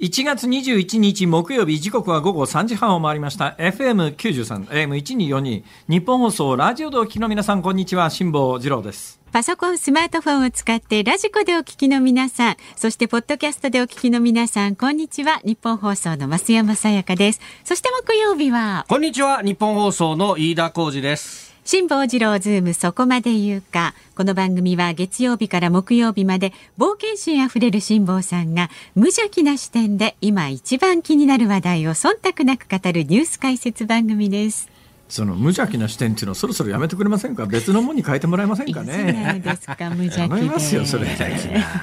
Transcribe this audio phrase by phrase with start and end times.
[0.00, 3.54] 1月21日木曜日時刻は午後3時半を回りました。
[3.60, 9.20] FM93 AM1242 ニッポン放送ラジオでお聞きの皆さんこんにちは辛坊治郎です。
[9.30, 15.40] パソコンスマートフォンを使ってラジコでお聞きの皆さんそしてポッドキャストでお聞きの皆さんこんにちは。
[15.44, 17.40] ニッポン放送の増山さやかです。
[17.62, 19.42] そして木曜日はこんにちは。
[19.42, 23.94] ニッポン放送の飯田浩司です辛坊治郎ズームそこまで言うか。
[24.16, 34.73] この番組は月曜日から木曜日まで冒険心あふれる辛坊さんが無邪気な視点で今一番気になる話題を忖度なく語るニュース解説番組です。
[35.14, 37.46] その無邪気な視点っていうのそろそろやめてくれませんか？
[37.46, 39.40] 別のものに変えてもらえませんかね？
[39.44, 41.06] ですか無邪気ますよそれ。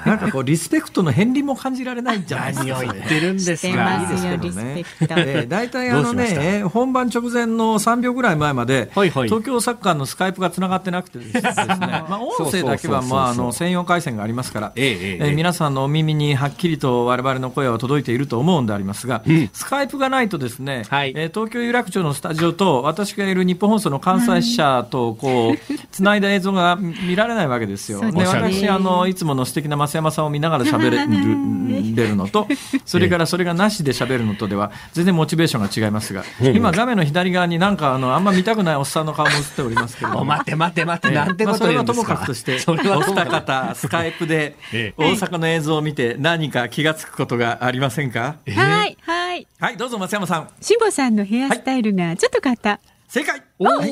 [0.05, 5.45] なんかこうリスペクトの片鱗も感じられないじゃないですか何を言ってるんですかいいですけどね。
[5.47, 11.41] 大体あのね本番直前の3秒ぐらい前まで、はいはい、東京サッカーのスカイプがつながってなくてですね。
[11.79, 27.99] まあ音声だけはまああの専用回線がありますから、ええええ皆さんのお耳にはっきりと我々の声は届いていると思うんでありますが、うん、スカイプがないとですね、はい、東京有楽町のスタジオと私がいる日本放送の関西支社とこうつないだ映像が見られないわけですよ。
[28.11, 31.05] で私あのいつもの素敵な増山さんを見ながら喋れ
[32.07, 32.47] るのと
[32.85, 44.55] それからそれがなしで喋るのとでは全然モチベーションが違いますが今画面の左側になんかあのあんま見たくないおっさんの顔も映っておりますけど待って待って待ってなんてこと言うんですか、まあ、それはともかくとしてお二方スカイプで
[44.97, 48.97] 大阪の映像を見て何か気が付くことがありませんか、はい。
[49.01, 49.47] はい。
[49.59, 50.49] はいどうぞ増山さん。
[50.61, 52.79] 辛坊さんのヘアスタイルがちょっと変わった、
[53.11, 53.43] 正解。
[53.59, 53.89] はい、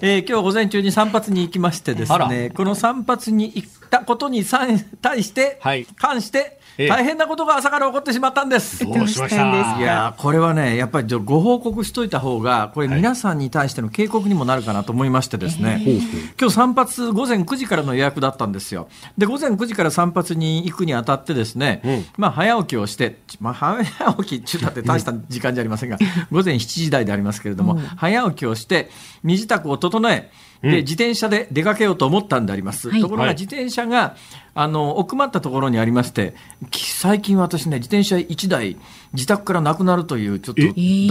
[0.00, 8.84] えー、今日午前中に散髪に行きましてですねこの散髪に行ったことに対して、はい、関して大変なことが朝から起こってしまったんです。
[8.84, 9.78] どうしました？
[9.78, 15.98] いやこれはね、やっぱりご報告しといた方が、これ皆さんに対しての警告にもなるかなと思いましてですね、はい、
[16.40, 18.88] 今日散髪午前9時からの予約だったんですよ。
[19.18, 23.84] で、午前9時から散髪に行くにあたってですね、うん、まあ早起きをして、まあ早
[24.24, 25.98] 起き中だって大した時間じゃありませんが、
[26.30, 28.90] 午前7時台でありますけれども、うん、早起きをして、
[29.22, 30.30] 身支度を整え、
[30.62, 34.14] で自転車で出かけようと思ったんであります、はい、ところが自転車が
[34.54, 36.34] あの奥まったところにありまして
[36.72, 38.76] 最近私ね自転車1台
[39.12, 40.62] 自宅からなくなるというちょっと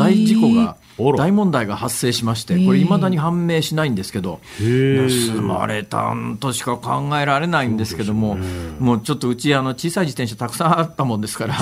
[0.02, 0.78] 大事故が、
[1.18, 8.36] 大問題が発生しましてこれいまだに判明しないんですけど盗まれたんとしか考えられないんですけども
[8.80, 11.56] もうちょっとうちあの小さい自転車たくさんあったもんですから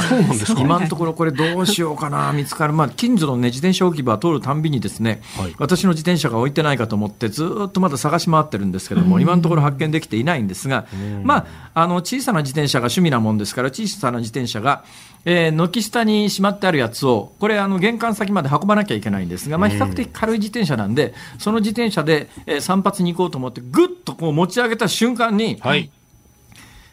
[0.60, 10.88] 今のところこれどうしようかな見つかる、まあ、近所の、ね、自転車置き場を通るたんびにですね、はい、私の自転車が置いてないかと思ってずっとまだ探し回ってるんですけども今のところ発見できていないんですが
[11.24, 11.46] まあ
[11.80, 14.84] あの小さな自転車が趣味なもんですから小さな自転車が
[15.30, 25.92] えー、軒下にしまってあるやつを、これ、あの玄関先まで運ばなきゃいけないんですが、まあ、比較的軽い自転車なんで、その自転車で、えー、散髪に行こうと思って、ぐっとこう持ち上げた瞬間に、はい、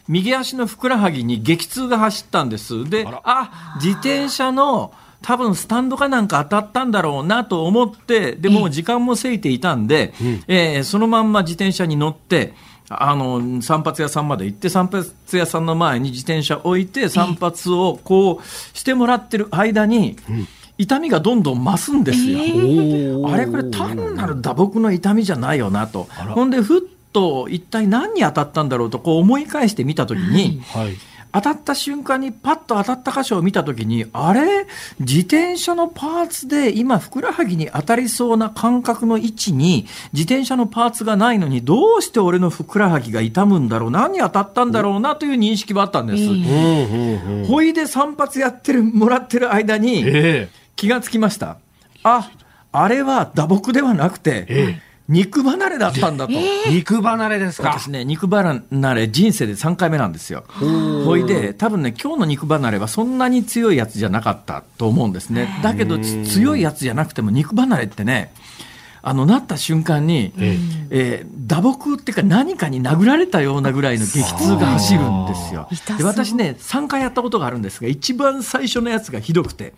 [0.09, 2.83] 右足のふくらはぎに激痛が走ったんです。
[2.89, 10.13] で、あ自転車の多分スタンドかなんか当たったんだろうなと思って、でも時間もせいていたんで、
[10.47, 12.53] えー、そのまんま自転車に乗って、
[12.89, 20.17] あの散髪屋さんまで行って散髪屋さんの前に自転車置いて散髪をこうしてもらってる間に、
[20.77, 22.39] 痛みがどんどん増すんですよ。
[22.39, 26.03] えー、あれこれ単なる打撲の痛みじゃないよなと。
[26.35, 26.81] ほんでふっ
[27.11, 30.95] と一体何に当たったんだろうとこう思い返してみたときに、はい
[31.35, 34.67] 当たった瞬間にパッと当たった箇所を見たときに、あれ？
[35.01, 43.91] 自転車のパーツで今ふくらはぎに当たりそうな感覚の位置に自転車のパーツがないのにどうして俺のふくらはぎが痛むんだろう？
[43.91, 45.17] 何に当たったんだろうな？
[45.17, 47.47] という認識はあったんです。
[47.47, 50.05] ほいで散髪やってる、もらってる間に
[50.77, 51.57] 気がつきました。
[52.03, 52.31] あ、
[52.71, 57.69] あれは打撲ではなくて、肉離れだったんだと、えー、肉離れですか？
[57.79, 58.61] 私ね肉離
[58.95, 60.43] れ人生で3回目なんですよ。
[61.05, 65.59] ほいで多分ね今日の肉離れはそんなに強いやつじゃなかったと思うんですね。
[65.61, 68.33] だけど強いやつじゃなくても肉離れってね
[69.07, 70.57] あのなった瞬間に、え
[70.89, 71.25] え。
[71.25, 75.69] ー、打撲っていうか何かに殴られたようなぐらいの激痛が走るんですよ。
[75.97, 79.73] で私ね3回やったことがあるんですが一番最初のやつがひどくて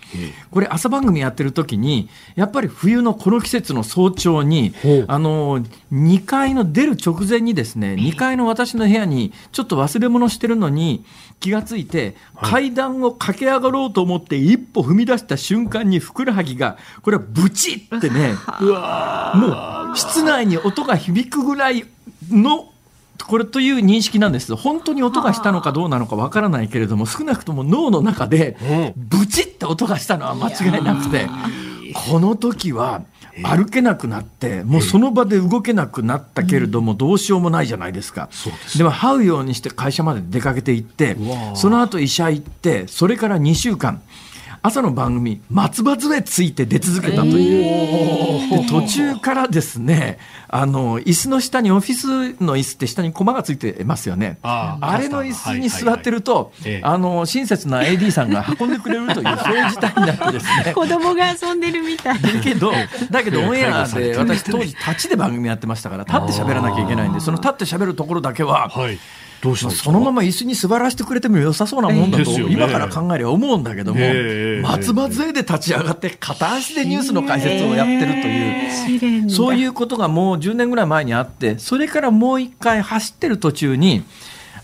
[0.50, 4.74] これ朝番組やってる時にやっぱり冬のこの季節の早朝に
[5.08, 5.60] あの
[5.92, 11.04] 2階の出る直前にですね2階の私の部屋にちょっと忘れ物してるのに
[11.40, 21.86] 気がついて階段を駆け上がろうと思って一歩踏み出した瞬間にふくらはぎがこれはブチってね もう室内に音が響くぐらい
[22.30, 22.70] の
[23.26, 24.56] これという認識なんです。
[24.56, 28.58] 本当に音がしたのかどうなのかわからないけれども少なくとも脳の中で
[28.96, 31.28] ブチって音がしたのは間違いなくて
[31.94, 33.04] この時は
[33.44, 38.30] 歩けなくなってもうその場で動けなくなったけれどもどうしようもないじゃないですか、
[38.78, 41.16] でも這うようにして会社まで出かけていって
[41.56, 44.02] その後医者行ってそれから2週間
[44.62, 50.20] 朝の番組松葉杖ついて出続けたという、で途中からですね
[50.50, 54.38] あの椅子の下にオフィスの椅子って下に駒がついてますよね。
[54.42, 56.52] あれの椅子に座ってると、
[56.82, 60.74] あの親切な AD さんが運んでくれるというそういう事態になってですね。
[60.76, 62.22] 子供が遊んでるみたい。
[62.22, 62.72] だけど
[63.12, 69.00] だけどオンエアで私当時立ちで番組やってましたから立って喋らなきゃいけないんでその立って喋るところだけは、はい
[69.42, 74.00] どうしたそのまま椅子に座らせてくれても良さそうなもんだと、今から考えれば思うんだけども、
[74.64, 84.04] 松葉杖で立ち上がって片足でニュースの解説をやってるという、そういうことがもう10年ぐらい前にあってそれからもう一回走ってる途中に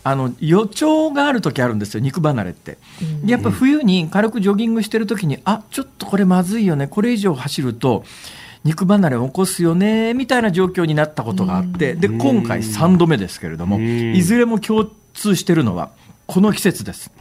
[0.03, 2.77] あの予兆がある時あるんですよ肉離れって。
[3.25, 8.03] やっぱ冬に軽くジョギングしてる時にあちょっとこれまずいよねこれ以上走ると。
[8.63, 15.91] 肉離れを起こすよねみたいな状況になったことがあってで今回3度目ですけれどもいずれも共通してるのは
[16.25, 17.11] この季節です。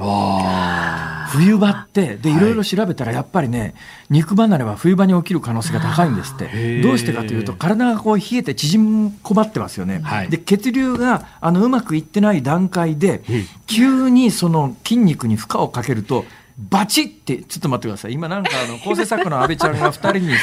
[1.32, 2.38] 冬場ってでい。
[2.38, 3.74] ろいろ調べたらやっぱりね
[4.10, 6.80] 肉離れは冬場に起きる可能性が高いんですって。
[6.82, 13.22] どうしてかというと体がこう冷えて縮みこまってますよね、はい、で血流があのうまくいってない段階で
[13.66, 16.24] 急にその筋肉に負荷をかけると
[16.58, 20.34] バチってちょっと待ってください今なんかあの構成作家の阿部ちゃんが2人に、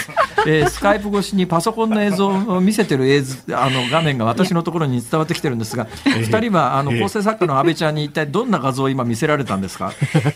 [0.47, 9.93] えー、スカイプ越しにパソコンの映像を見せてる映像あの画面が私のところに伝わってきてるんですが2人はあの構成作家の阿部ちゃんに一体どんな画像を今見せられたんですか？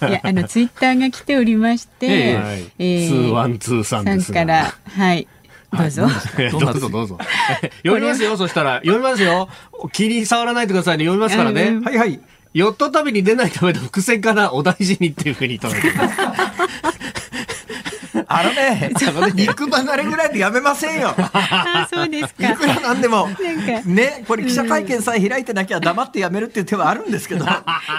[0.07, 5.27] いやあのツイッターが来ておりまして、えーえー、ツーワンツーさんですからはい
[5.75, 6.07] どうぞ。
[6.51, 7.17] どうぞどうぞ。
[7.83, 8.75] 読みますよ、そしたら。
[8.81, 9.49] 読みますよ。
[9.91, 11.05] 気に触らないでくださいね。
[11.05, 11.79] 読みますからね。
[11.83, 12.19] はいはい。
[12.53, 15.79] ヨット旅に出ないための伏線かなお大事にっていうふうに言った
[18.33, 18.91] あのね、
[19.35, 21.13] 肉離れぐらいでやめませんよ。
[21.17, 22.51] あそうですか。
[22.51, 23.27] いくらなんでも。
[23.85, 27.45] ね、これ記者会見さえ開いてなきゃ黙ってやめるっていう手はあるんですけど。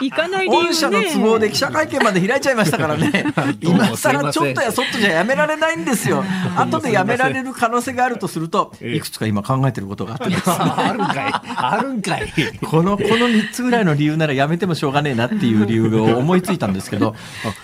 [0.01, 3.27] 行かない御社の都合で記者会見まで開いちゃいましたからね。
[3.61, 6.25] 今更ちょっとやそっとじゃやめられないんですよ。
[6.57, 11.33] 後でやめられる可能性があるとすると、いくつか今考えてることがあってあるんかい。
[11.57, 12.33] あるんかい。
[12.63, 17.15] この、この3つぐらいの理由ならやめてもしょうがねえなっていう理由を思いついたんですけど、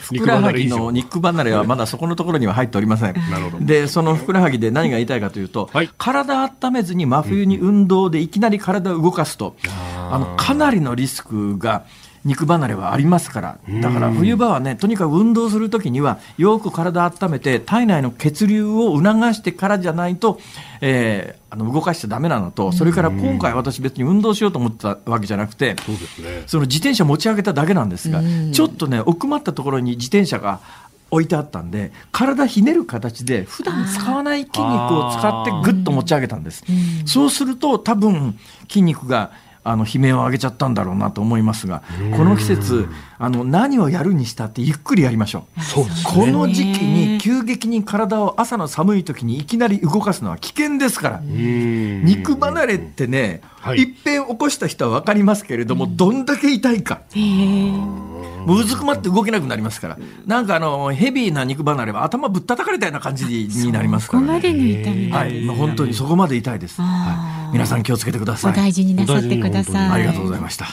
[0.01, 3.15] ふくらはぎの肉離れはまだそこのところには入っておりません。
[3.61, 9.57] でそのふくらはぎで何が言いたいかというと、はい、体温めずに真冬に運動でいきなり体を動かすと、
[10.11, 11.85] あのかなりのリスクが
[12.25, 13.59] 肉離れはありますから。
[13.81, 20.39] だから冬場はねとにかく運動するときにはよく体温めて体内の血流を促してからじゃないと、
[20.83, 25.77] えー、あの動かしちゃだめなのとそれから今回私別に運動しようと思ったわけじゃなくて
[26.47, 28.21] その自転車持ち上げただけなんですが
[28.53, 30.61] ちょっとね奥まったところに自転車が
[31.11, 34.65] 置いてあったんで体ひねる形で普段使わない筋肉
[34.95, 36.65] を使ってぐっと持ち上げたんです、
[37.07, 41.83] そうすると多分筋肉があの悲鳴を上げちゃったんだろうなと思いますが
[42.17, 45.63] この季節あの何をやるにしたってゆっくりやりましょう。
[45.63, 51.21] そうね、この時期に急激に体を朝の寒い時にいきなり動かすのは危険ですから。
[51.23, 57.03] 肉離れってね、はい、いっぺん起こした人は分かりますけれどもどんだけ痛いか。
[58.47, 66.81] もううずくまって動けなくなりますから、なんかあのヘビーな肉離れは頭ぶったたかれたような感じになりますから、ね、そこまでの痛みはい、まあ、本当にそこまで痛いです。
[66.81, 68.53] はい、皆さん気をつけてください。
[68.53, 69.91] お大事になさってください。
[69.91, 70.67] ありがとうございました。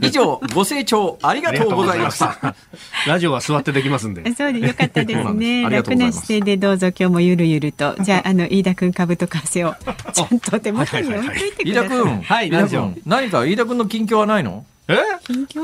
[0.00, 2.54] 以上、ご清聴ありがとうございました。
[3.06, 4.22] ラジオは座ってできますんで。
[4.34, 5.68] そうでよかったですね。
[5.68, 9.74] 楽な姿勢でどうぞ今日もゆるゆると、じゃああの飯田君株と為替を
[10.12, 11.88] ちゃんと手元に置いといてください。
[11.88, 14.64] 飯田君、はい、飯田君、何か飯田君の近況はないの？
[14.88, 14.96] え？
[15.26, 15.62] 近況？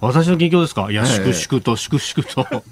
[0.00, 0.90] 私の近況ですか？
[0.90, 2.64] いや、粛々と、粛々と。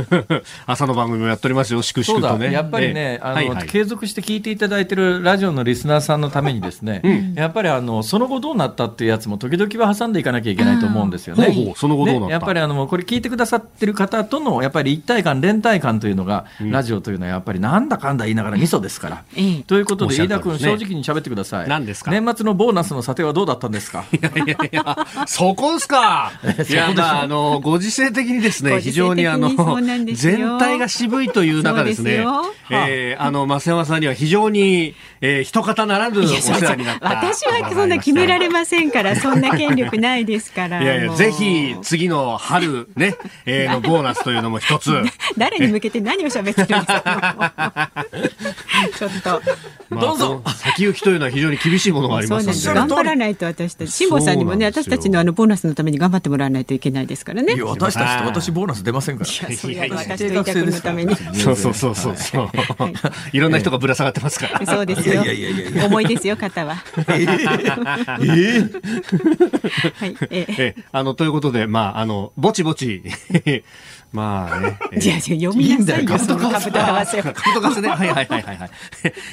[0.66, 2.52] 朝の番組もやっておりますよ、粛々とね。
[2.52, 11.46] やっぱりね、あの、継続して聞いていただいてるラジオのリスナーさんのためにですね、うん、やっぱりあの、その後どうなったっていうやつも時々は挟んでいかなきゃいけないと思うんですよね。
[11.46, 19.24] ほうほうその後どうなった、やっぱりあの、これ聞いてくださってる方との、やっぱり一体感、連帯感というのが、うん、ラジオというのはやっぱりなんだかんだ言いながら味噌ですから。
[19.66, 21.68] ということで、飯田君、正直に喋ってください。
[21.68, 22.10] 何ですか？
[22.10, 24.04] 年末のボーナスの査定はどうだったんですか？
[24.12, 26.32] いやいやいや、そこですか！
[26.68, 29.50] いや、まあ、あの、ご時世的にですね、非常にあの、
[30.12, 32.24] 全体が渋いという中ですね、
[32.70, 33.30] えー、あ。
[33.30, 40.82] の、増山さんには非常に、えー、一方ならぬお世話になった私はそんな決められませんから、そんな権力ないですから。
[40.82, 44.90] いやいや、ぜひ、次の春ね、えー、 のボーナスというのも一つ。
[45.38, 47.90] 誰に向けて何を喋ってるんですか
[48.98, 49.42] ちょっと。
[49.96, 50.42] どうぞ。
[50.56, 52.80] 先行きというのは非常に厳しいものがありますので。
[52.80, 57.54] 頑張らないと私たち、辛坊さんにもね、私たちのあの、ボーナスのために頑張ってもらわないといけないですからね。
[57.62, 59.30] 私たちと私ボーナス出ませんから。
[59.30, 61.14] いや、それ私と委託のために。
[61.34, 62.50] そうそうそうそうそう。
[63.32, 64.66] いろんな人がぶら下がってますから。
[64.66, 65.22] そうですよ。
[65.86, 66.76] 重いですよ、肩は。
[67.08, 67.26] え
[69.94, 70.16] はい。
[70.30, 73.02] えあの、ということで、まあ、あの、ぼちぼち、
[74.12, 74.78] まあね。
[74.92, 77.88] えー、いやいや、読みなさいよ、その株と為替株と為替ね。
[77.88, 78.70] はいはいはいはい、はい。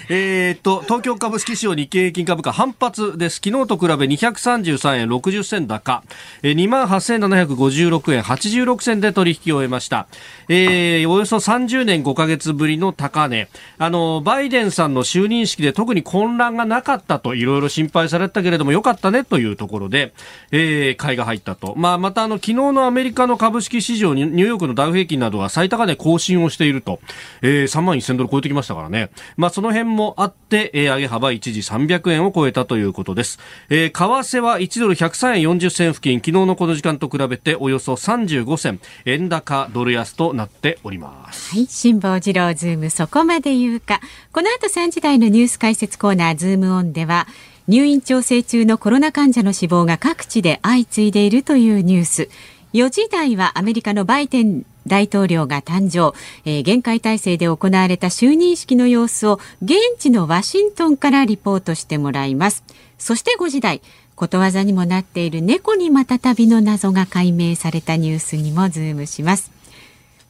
[0.09, 3.41] えっと、東京株式市場日経平均株価反発です。
[3.43, 6.03] 昨日と比べ233円60銭高、
[6.43, 10.07] えー、28,756円86銭で取引を終えました。
[10.47, 13.49] えー、およそ30年5ヶ月ぶりの高値。
[13.79, 20.13] あの、バイデンさんの就任式で特に混乱がなかったといろいろ心配されたけれども、よかったねというところで、
[20.51, 21.73] えー、買いが入ったと。
[21.75, 26.99] まあ、またあの、昨日のアメリカの株式市場にニューヨークのダウ平均などが最高値更新をしていると、
[27.41, 29.09] えー、3万1000ドル超えてきましたからね。
[29.35, 33.39] まあ、その辺もあって、えー、上げ幅一時300円を超えたということです。
[33.69, 41.55] えー、為替は1ドル103円40銭付近、昨日のこの時間と比べておよそ35銭、円高ドル安となっております。
[41.55, 44.01] はい、辛坊治郎ズームそこまで言うか。
[44.31, 47.27] この後3時台のニュース解説コーナーズームオンでは、
[47.67, 52.29] 入院調整中のコロナ患者の死亡が各地で相次いでいるというニュース。
[52.77, 56.15] 4時台はアメリカのバイデン大統領が誕生、
[56.45, 62.63] えー、厳戒態勢で行われた就任式の様子を現地のワシントンからリポートしてもらいます。
[62.99, 63.81] そして5時台
[64.15, 69.56] ことわざにもなっている猫にまたたびの謎が解明されたニュースにもズームします。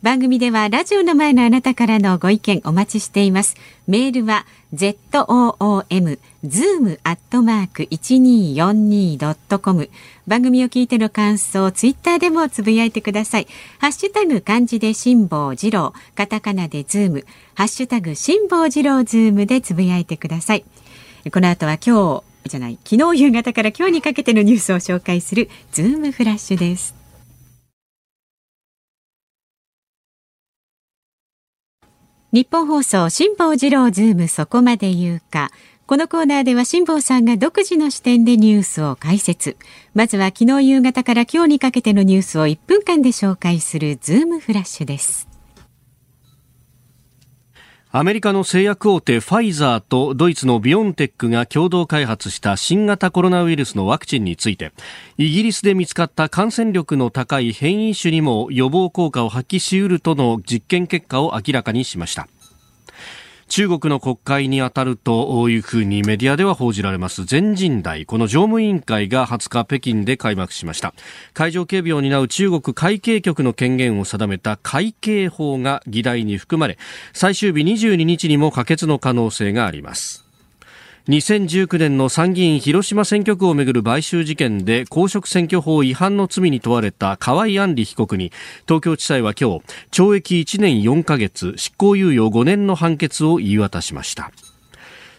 [0.04, 3.56] 番組ではラジオの前のあなたからのご意見お待ちしています。
[3.88, 9.90] メールは zoom zoom アットマーク 1242.com
[10.28, 13.48] 番組を聞いての感想ツイッターでもつぶやいてください。
[13.80, 17.26] ハッシュタグ漢字で辛坊治郎カタカナでズーム
[17.56, 20.64] ハッシュタグ辛坊治郎ズームでつぶやいてください。
[21.34, 26.97] この後は今日じゃない昨日夕方から今日にかけてのニュースを紹介するズームフラッシュです。
[32.34, 35.50] ニッポン放送辛坊治郎ズームそこまで言うか。
[35.86, 39.56] このコーナーでは辛坊さんが独自の視点でニュースを解説。
[39.94, 45.37] まずは昨日夕方から今日にかけてのニュースを1分間で紹介するズームフラッシュです。
[47.98, 54.72] アメリカの製薬大手ファイザーとドイツのビオンテックが共同開発した新型コロナウイルスのワクチンについて
[55.18, 62.28] イギリスで見つかった感染力の高い変異種にも予防効果を発揮しうるとの実験結果を明らかにしました。
[63.48, 67.26] 中国の国会に当たるというふうにメディアでは報じられます。
[67.26, 70.94] 全人代この常務委員会が20日北京で開幕しました。
[71.34, 76.78] 会場警備を担う中国会計局の権限を定めた会計法が議題に含まれ
[77.14, 80.27] 最終日22日にも可決の可能性があります。
[81.08, 88.34] 2019年の参議院広島選挙区をめぐる買収事件で公職選挙法違反の罪に問われた河合案里被告に
[88.68, 94.32] 東京地裁は今日懲役1年4ヶ月執行猶予5年の判決を言い渡しました。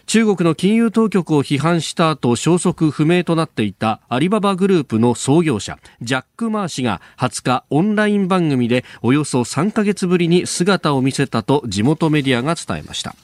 [0.05, 13.15] 中国の金融当局を批判した後消息不明となっていたアリババグループの創業者ジャック・マー氏が20日オンライン番組でおよそ3ヶ月ぶりに姿を見せたと地元メディアが伝えました。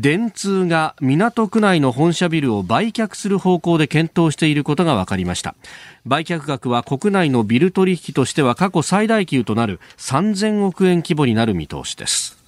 [0.00, 5.56] 電通が港区内の本社ビルを売却する方向で検討していることが分かりました。
[6.06, 12.38] 売却額は国内のビル取引としては過去最大級となる3000億円規模になる見通しです。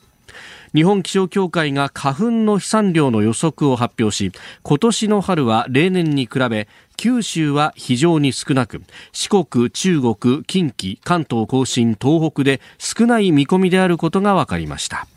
[0.76, 4.30] 日本気象協会が花粉の飛散量の予測を発表し
[4.62, 8.80] 今年の春は例年に比べ九州は非常に少なく
[9.10, 15.08] 四国、中国、近畿、関東甲信、東北で少ない見込みであることが分かりました。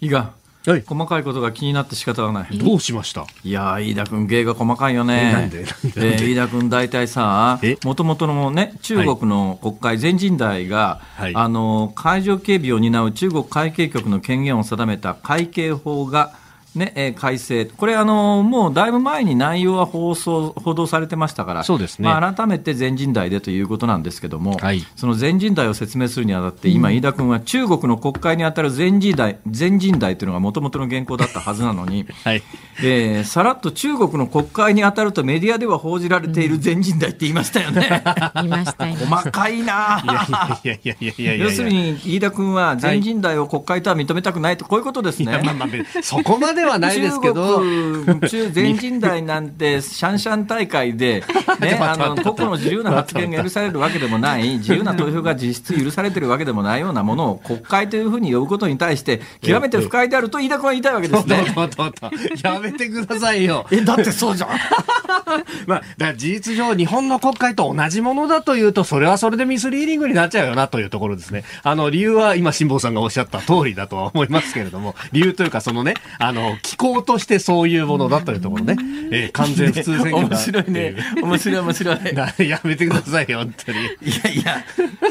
[0.00, 0.32] いいか
[0.66, 2.58] はい、細かいことが気になって仕方がない。
[2.58, 3.24] どうしました？
[3.42, 5.32] いや飯田君、芸が細かいよね。
[5.32, 5.60] なんで？
[5.60, 16.34] えー、飯田君、大体さ、もともとのね、中国の国会、全人代が、はい、あの、海上警備を担う中国海警局の権限を定めた海警法が、
[16.74, 22.08] ねえー、改正、これあの、もうだいぶ前に内容は放送報道されてましたから、そうですね。
[22.08, 32.42] まあ、改めて全人代でということなんですけども、はい、その全人代を説明するにあたって、今、飯田君は中国の国会に当たる全人代全人代というのがもともとの原稿だったはずなのに、 はい。
[32.80, 38.02] えー、さらっと中国の国会に当たるとメディアでは報じられている全人代って言いましたよね。
[38.36, 40.02] 言いました細かいな
[41.38, 45.40] 要するに飯田君は全人代を国会とは認めたくないと、こういうことですね。
[45.44, 45.68] まあまあ、
[46.02, 47.62] そこまではないですけど。
[48.28, 51.22] 中全人代なんて、 シャンシャン大会で、
[51.60, 61.44] ね、あの個々の自由な発言が許されるわけでもない、自由な投票が実質許されてるわけでもないようなものを国会というふうに呼ぶことに対して、極めて不快であると飯田君は言いたいわけですね。
[62.42, 63.66] やめてくださいよ。
[63.72, 64.50] え、だってそうじゃん。
[65.66, 71.44] まあ、だ事実上、日本の国会と同じものだというと、それはそれでミスリーディングになっちゃうよなというところですね。
[71.62, 78.76] あの、理由は今、辛坊さんがおっしゃった通りだとは思いますけれども、理由というか、そのね、あの、機構としてそういうものだというところね、
[79.10, 80.96] えー、完全普通選挙面白いね。
[81.22, 81.98] 面白い面白い。
[82.48, 83.78] やめてくださいよ、本当に。
[83.78, 83.82] い
[84.24, 84.64] やいや、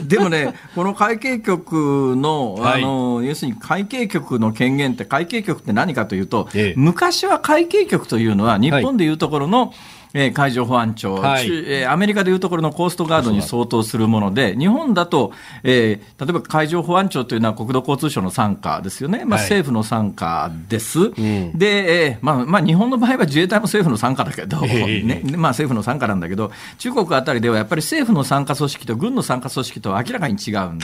[0.04, 15.32] でもね、この会計局の、あの、はい、要するに会計局の権限って、会計局って何かというと、ええ、昔は会計局というのは、日本でいうところの、はいえー、海上保安庁、はい、えー、アメリカでいうところのコーストガードに相当するもので、日本だと、
[15.64, 30.80] えー、例えば海上保安庁というのは国土交通省の傘下ですよね、まあ、政府の傘下です、はい、で、えーまあまあ、日本の場合は自衛隊も政府の傘下だけど、えー、ねまあ、政府の傘下なんだけど、中国あたりではやっぱり政府の傘下組織と軍の傘下組織とは明らかに違うん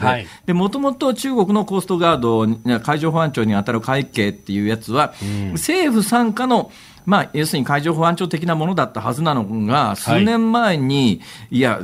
[0.46, 2.48] で、もともと中国のコーストガード、
[2.80, 6.72] 海上保安庁に当たる会計っていうやつは、うん、政府傘下の
[7.05, 11.81] まあ、要するに海上保安庁的なものだったはずなのが、数年前に、はい、いや、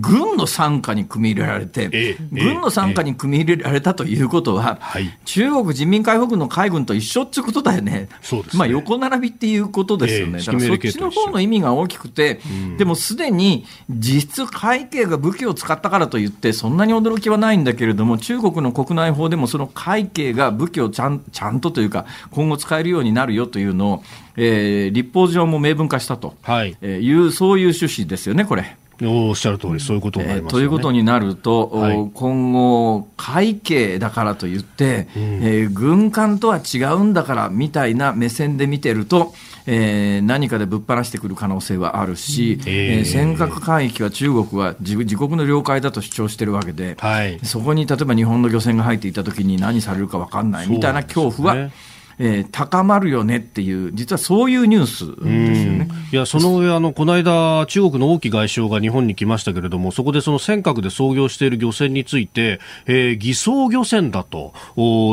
[0.00, 12.40] 軍の傘下に組み入れられて、え軍の傘下に組み入れられたということは、え中国人民解放軍の海軍と一緒っていうことだよね、そうです、ね、まあ、横並びっていうことですよね、だからそっちの方の意味が大きくて、
[12.76, 24.02] でもすでに実質、会計が武器を使ったからといって、そんなに驚きはないんだけれども、中国の国内法でもその会計が武器をちゃんちゃんとというか、今後使えるようになるよというのを、
[24.36, 26.76] えー、立法上も明文化したと、い。
[27.12, 28.76] う、そういう趣旨ですよね、これ。
[29.02, 30.60] おっしゃる通り、そういうことになります、ね。
[30.62, 39.34] えー、ということになると、はい、今後、会計だからといって、うん、えー、軍艦とは違うんだからみたいな目線で見てると、
[39.66, 51.70] えー、何かでぶっ放してくる可能性はあるし、えー、えー、尖閣海域は中国は自自国の領海だと主張してるわけで、はい、そこに例えば日本の漁船が入っていたときに何されるか分かんないみたいな恐怖は、
[52.18, 55.88] えー、高まるよねっていう、実はそういうニュースですよね。
[56.12, 64.52] いや、その上、あの、この間、中国の王毅外相が日本に来ましたけれども、そこでその尖閣で操業している漁船について、えー、偽装漁船だと、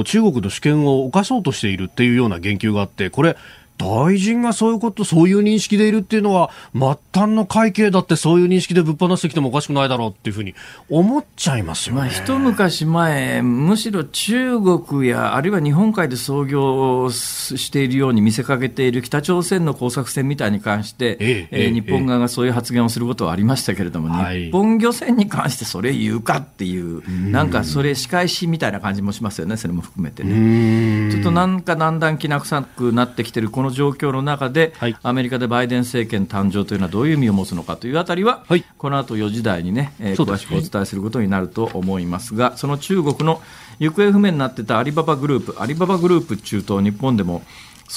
[0.06, 3.38] 中国の主権を犯そうとしているっていうような言及があって、これ、
[3.82, 10.54] 大臣がそういうこと、そういう認識でいるっていうのは、末端の会計だってそういう認識でぶっ放してきてもおかしくないだろうっていうふうに
[10.90, 12.02] 思っちゃいますよね。
[12.02, 31.12] まあ、一昔前、むしろ中国や、あるいは日本海で操業しているように見せかけている北朝鮮の工作船みたいに関して、えええ日本側がそういう発言をすることはありましたけれども、日本漁船に関してそれ言うかっていう、なんかそれ仕返しみたいな感じもしますよね、それも含めてね。
[31.12, 43.42] ちょっとなんかだんだんきな臭くなってきてるこの状況の中で、はい、アメリカでバイデン政権誕生というのはどういう意味を持つのかというあたりは、はい、この後4時台にね、えー、詳しくお伝えすることになると思いますが、その中国の
[43.80, 47.42] 行方不明になってたアリババグループ、アリババグループ中東、日本でも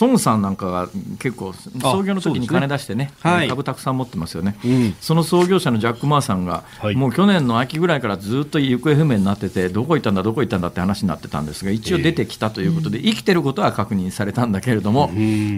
[0.00, 15.08] 孫さんなんかが結構創業の時に金出してね、ねはい、株たくさん持ってますよね、うん、その創業者のジャック・マーさんが、はい、もう去年の秋ぐらいからずっと行方不明になっててどこ行ったんだどこ行ったんだって話になってたんですが一応出てきたということで、えー、生きてることは確認されたんだけれども、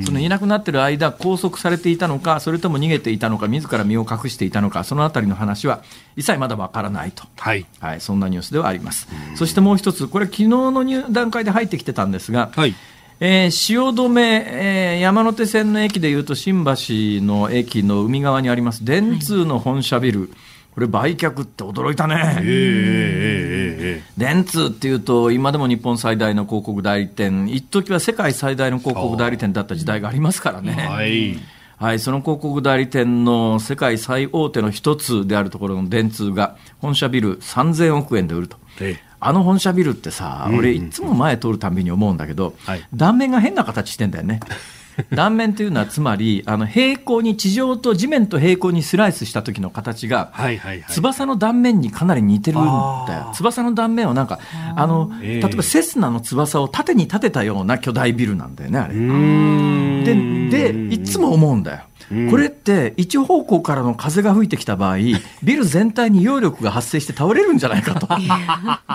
[0.05, 5.83] そのいなくなってる間拘束されていたのかそれとも逃げていたのか自ら身を隠していたのかそのあたりの話は
[6.17, 9.09] 一切まだわからないと、はい、はい、そんなニュースではあります。
[9.37, 12.75] そしてもう一つこれ昨日の段階で入ってきてたんですが、はい
[13.19, 16.73] えー、汐留、えー、山手線の駅でいうと新橋
[17.25, 20.31] の駅の海側にあります電通の本社ビル、
[20.75, 27.49] これ売却って驚いたね、えー、電通っていうと今でも日本最大の広告代理店。
[27.49, 30.73] 一時は世界最大の広告代理店だった時代がありますからね。
[30.73, 31.39] はい。
[31.79, 38.59] はい、その広告代理店の世界最大手の一つであるところの電通が本社ビル3000億円で売ると。
[39.21, 44.41] あの本社ビルってさ、俺いつも前通るたびに思うんだけど、はい断面が変な形してんだよね。
[45.13, 50.93] 断面というのはつまりあの平行に地上と地面と平行にスライスした時の形がはいはいはい。
[50.93, 52.69] 翼の断面にかなり似てるんだ
[53.17, 53.31] よ。
[53.35, 54.39] 翼の断面をなんか、
[54.75, 58.95] あの、ええ例えばセスナの翼を縦に立てたような巨大ビルなんだよね、あれ。
[58.95, 61.81] で、で、いつも思うんだよ。
[62.31, 64.97] これって一方向からの風が吹いてきた場合、
[65.43, 68.07] ビル全体に揚力が発生して倒れるんじゃないかと。
[68.13, 68.89] あ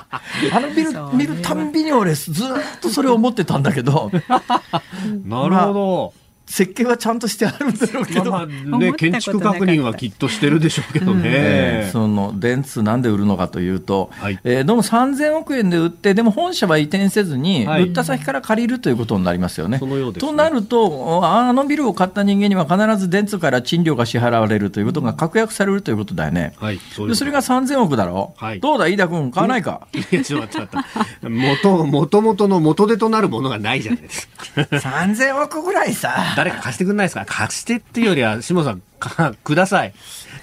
[0.60, 4.12] のビル見るたんびに俺ずーっとそれを思ってたんだけど、
[5.26, 6.14] なるほど。
[6.52, 8.32] 設計はちゃんとしてあるんだろうけど。
[8.32, 11.22] まあまあね、建築確認はきっとしてるでしょうけどね。
[11.26, 19.80] えーその電通なんで売るのかというと、はいえーどうも3000億円で売って、でも本社は移転せずに、はい売った先から借りるということになりますよね。
[19.80, 26.54] そのようですねとなると、あのビルを買った人間には必ず電通から賃料が支払われるということが確約されるということだよね。
[26.58, 29.88] はい、そうでそれが3000億だろ、はいどうだ、飯田君、買わないか？
[29.94, 31.30] いや、ちょっと待って待って。
[31.30, 34.62] 元、元々の元手となるものがないじゃないですか。
[34.78, 37.26] 3000億ぐらいさ、誰か貸してくんないですか？
[37.28, 39.94] 貸してっていうよりは、下さん、か ください。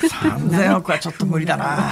[0.01, 1.91] 3000億はちょっと無理だな。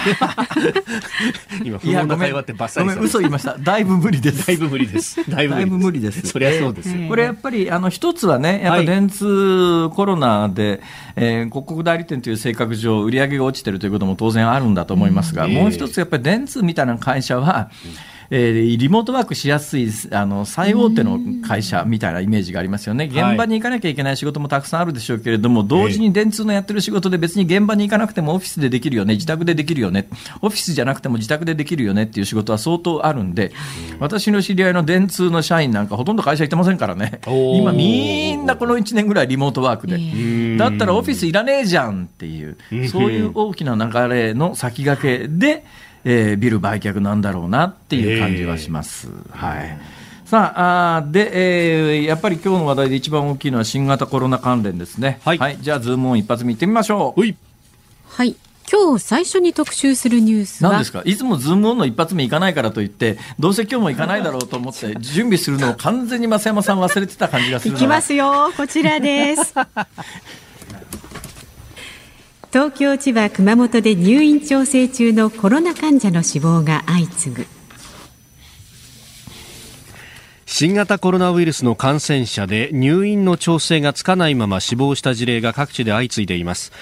[1.64, 3.56] 今、不問な会話ってバッサごめん、リされ嘘言いました。
[3.58, 4.46] だいぶ無理です。
[4.46, 5.28] だいぶ無理です。
[5.28, 7.08] だいぶ無理ですそりゃそうですよ。
[7.08, 10.80] これやっぱりあの一つはね、やっぱはい電通コロナで、
[11.16, 17.70] えー広告代理店という性格上、売り上げが落ちてるということも当然あるんだと思いますが、うんもう一つやっぱり電通みたいな会社は、
[18.30, 30.08] えーリモートワークしやすいあの最大手の会社みたいなイメージがありますよね、現場に行かなきゃいけない仕事もたくさんあるでしょうけれども、同時に電通のやってる仕事で別に現場に行かなくてもオフィスでできるよね、自宅でできるよね、
[30.42, 33.52] オフィスじゃなくても自宅でできるよねっていう仕事は相当あるんで、
[34.00, 39.96] 私の知り合いの電通の社員なんかほとんど会社行ってませんからね、今みんなこの1年ぐらいリモートワークで。
[39.96, 42.56] んだったらオフィスいらねえじゃんっていう、
[42.88, 45.64] そういう大きな流れの先駆けで、
[46.08, 49.08] えービル売却なんだろうなっていう感じはします。
[49.30, 49.78] はい。
[50.24, 51.30] さあ、で、
[51.98, 55.20] えーやっぱり今日の話題で一番大きいのは新型コロナ関連ですね。
[55.24, 57.20] はいじゃあ、ズームオン一発見てみましょう。
[57.20, 57.36] おい。
[58.08, 58.36] はい。
[58.68, 60.70] 今日最初に特集するニュースは？
[60.72, 61.02] 何ですか？
[61.04, 68.52] いつもズームオンの一発目行かないからといって、どうせ今日も行かないだろうと思って、 準備するのを完全に増山さん忘れてた感じがするないきますよ。
[68.56, 69.54] こちらです。
[72.56, 77.46] 東京、千葉、熊本で入院調整中のコロナ患者の死亡が相次ぐ。
[80.46, 86.72] 新型コロナウイルスの感染者で入院の調整がつかないまま死亡した事例が各地で相次いでいます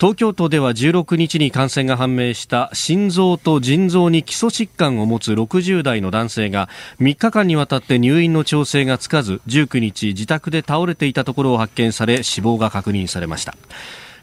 [0.00, 13.54] 東京都では16日に感染が判明した心臓と腎臓に基礎疾患を持つ60代の男性が3日間にわたって入院の調整がつかず19日自宅で倒れていたところを発見され死亡が確認されました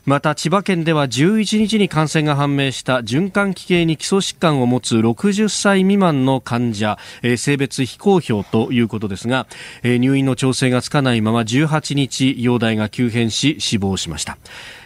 [0.05, 9.47] また千葉県では11日に感染が判明した循環器系に基礎疾患を持つ60歳未満の患者、えー性別非公表ということですが、
[9.81, 14.37] えー入院の調整がつかないまま18日容体が急変し死亡しました。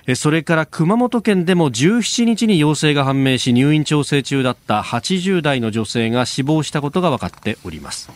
[0.07, 8.09] えーそれから熊本県でも17日に陽性が判明し入院調整中だった80代の女性が死亡したことが分かっております。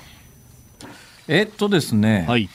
[1.27, 2.49] えっとですね、はい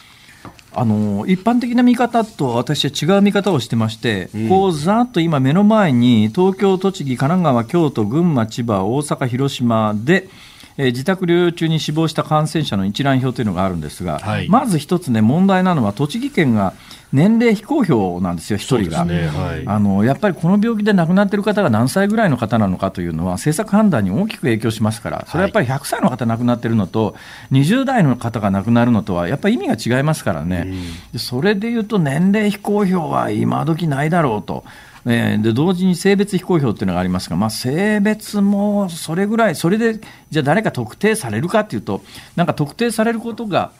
[0.80, 4.48] あの一般的な見方と私は違う見方をしてまして、うん。
[4.48, 10.28] こうざーっと今目の前に東京、栃木、神奈川、京都、群馬、千葉、大阪、広島で、
[10.76, 14.48] えー自宅療養中に死亡した感染者の一覧表というのがあるんですが、はい。
[14.48, 16.74] まず一つね問題なのは栃木県が
[17.12, 19.04] 年齢非公表なんですよ、一人が。
[19.04, 27.14] ねはいあのやっぱりこの病気で亡くなっている方が何歳ぐらいの方なのかというのは政策判断に大きく影響しますからそれはやっぱり100歳の方亡くなっているのと
[27.52, 30.72] 20代の方が亡くなるのとはやっぱり意味が違いますからね、
[31.12, 34.64] でそれでいうと年齢非公表は今時ないだろうと。
[35.06, 42.02] えーで同時に性別非公表っていうのがありますが、まあ、性別もそれぐらい、それでじゃあ誰か特定されるかっていうと、
[42.36, 43.72] なんか特定されることが、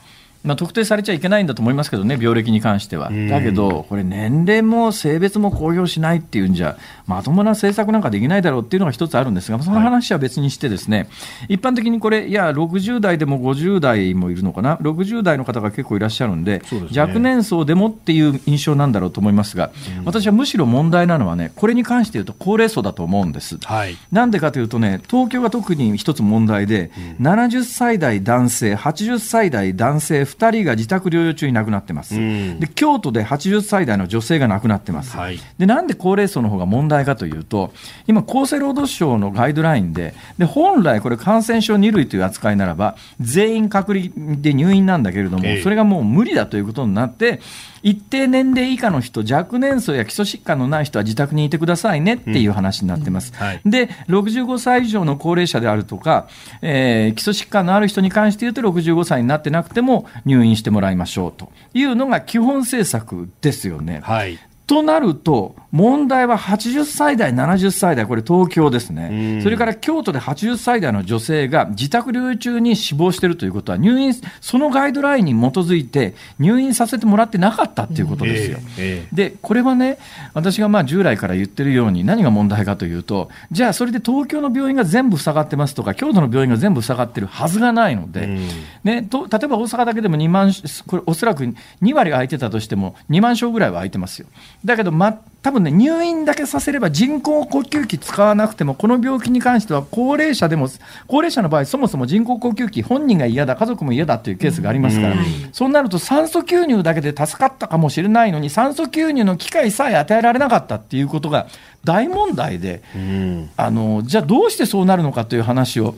[0.44, 3.10] まあ、特定されちゃいけないんだと思いますけどね、病歴に関しては。
[3.10, 3.28] ん。
[3.28, 11.08] だけど、これ、年齢も性別も公表しないっていうんじゃ、まともな政策なんかできないだろうっていうのが一つあるんですが、その話は別にして、ですね、
[11.48, 17.00] 一般的にこれ、いや、60代でも50代もいるのかな、60代の方が結構いらっしゃるんで、ですね。
[17.00, 19.70] 若年層でもっていう印象なんだろうと思いますが、
[20.04, 23.58] 私はむしろ問題なのはね、これに関して言うと、高齢層だと思うんです。
[23.62, 23.96] はい。
[24.12, 37.72] なんでかというとね、東京が特に一つ問題で、70歳代男性、80歳代男性2 2人が自宅療養中に亡くなってます、で京都で80歳代の女性が亡くなってます、はい、でなんで高齢層の方が問題かというと、
[38.06, 47.40] 今、厚生労働省のガイドラインで、で本来、これ、感染症2類という扱いならば、全員隔離で入院なんだけれども、それがもう無理だということになって、
[47.82, 53.32] 一定年齢以下の人、若年層や基礎疾患のない人は自宅にいてくださいねっていう話になってます。
[53.38, 56.28] うんはい、で、65歳以上の高齢者であるとか、
[56.62, 64.00] えー、基礎疾患のある人に関して言うと、65歳になってなくても入院してもらいましょうというのが基本政策ですよね。
[64.02, 64.38] はい、
[64.68, 78.58] となると、問題は80歳代、70歳代、これ東京ですね、それから京都で80歳代の女性が自宅療養中に死亡しているということは、入院、そのガイドラインに基づいて、入院させてもらってなかったっていうことですよ。
[78.60, 79.96] えーえー、で、これはね、
[80.34, 88.38] 私がまあ従来から言ってるように、何が問題かというと、じゃあ、それで東京の病院が全部塞がってますとか、京都の病院が全部塞がってるはずがないので、
[88.84, 90.52] ね、と例えば大阪だけでも2万、
[90.86, 91.44] これ、おそらく
[91.82, 94.26] 2割空いてたとしても、2万床ぐらいは空いてますよ。
[94.64, 100.68] だけど、ま多分ね、入院だけさせれば人工呼吸器使わなくても、この病気に関しては高齢者でも、
[101.06, 105.18] 高齢者の場合、そもそも人工呼吸器、本人が嫌だ、家族も嫌だというケースがありますから、うん、
[105.52, 111.46] そうなると酸素吸入だけで助かったかもしれないのに、酸素吸入の機会さえ与えられなかったっていうことが
[111.84, 115.94] 大問題で、うん、あのじゃあどうしてそうなるのかという話を、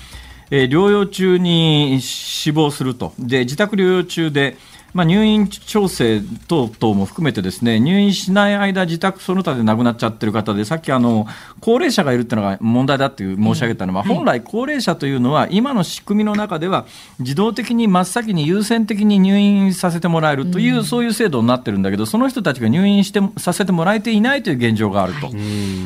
[0.50, 3.12] えー、療養中に死亡すると。
[3.18, 4.56] で、自宅療養中で、
[4.94, 11.26] まあ、入院調整等々も含めてですね入院しない間、自宅その他で亡くなっちゃってる方でさっきあの
[11.60, 16.86] 高齢者がいるっていうのが問題だっていう申し上げたのは、本来、高齢者というのは今の仕組みの中では
[17.18, 25.30] 自動的に真っ先に優先的に入院させてもらえるという、そういう制度になってるんだけどその人たちが入院してさせてもらえていないという現状があると、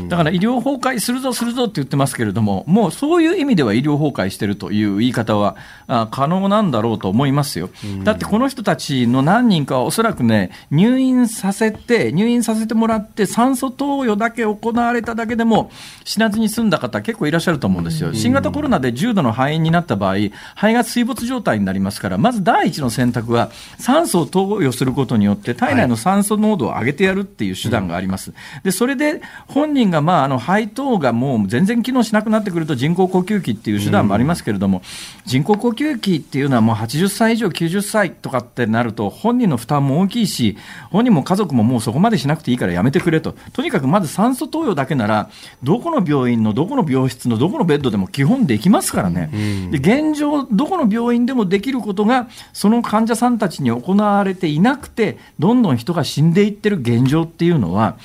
[0.09, 7.71] だから医療崩壊するぞするぞって言ってますけれどももうそういう意味では医療崩壊してるという言い方はあ可能なんだろうと思いますよ。
[8.05, 15.71] だってこの人たちの何人かはおそらくね、入院させて、入院させてもらって、酸素投与だけ行われただけでも、
[16.05, 18.15] 死なずに済んだ方、結構いらっしゃると思うんですよ。
[18.15, 20.17] 新型コロナで重度の肺炎になった場合、
[20.55, 28.33] 肺が水没状態になりますから、まず第一の選択は、酸素を投与することによって、体内の酸素濃度を上げてやるっていう手段があります。
[28.63, 34.83] で、それで、本人が、まあ、あの、肺等がもう全然機能しなくなってくると、人工呼吸器っていう手段もありますけれども、
[35.25, 40.57] 人工呼吸器っていうのはもう80歳以上、90歳とかってなると、本人の負担も大きいし、
[40.91, 45.31] 本人も家族ももうそこまでしなくていいからやめてくれと、とにかくまず酸素投与だけなら、
[45.63, 49.31] どこの病院のどこの病室のどこのベッドでも基本できますからね、
[49.71, 57.97] で現状、どこの病院でもできることが、その患者さんたちに行われていなくて、どんどん人が死んでいってる現状っていうのは、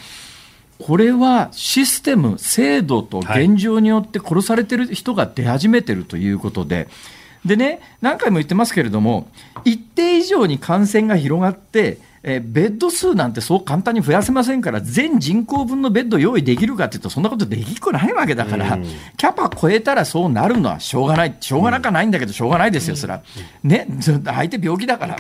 [0.80, 6.88] これはシステム、制度と現状によって殺されてる人が出始めてるということで、はい
[7.46, 9.28] でね、何回も言ってますけれども、
[9.64, 18.78] 一定以上に感染が広がって、えベッド数なんてそう簡単に増やせませんから、全人口分のベッド用意できるかというと、そんなことできっこないわけだから、
[19.18, 23.22] キャパ超えたらそうなるのはしょうがない、しょうがなかないんだけど、しょうがないですよ、それは。
[23.64, 25.18] ね、相手病気だから。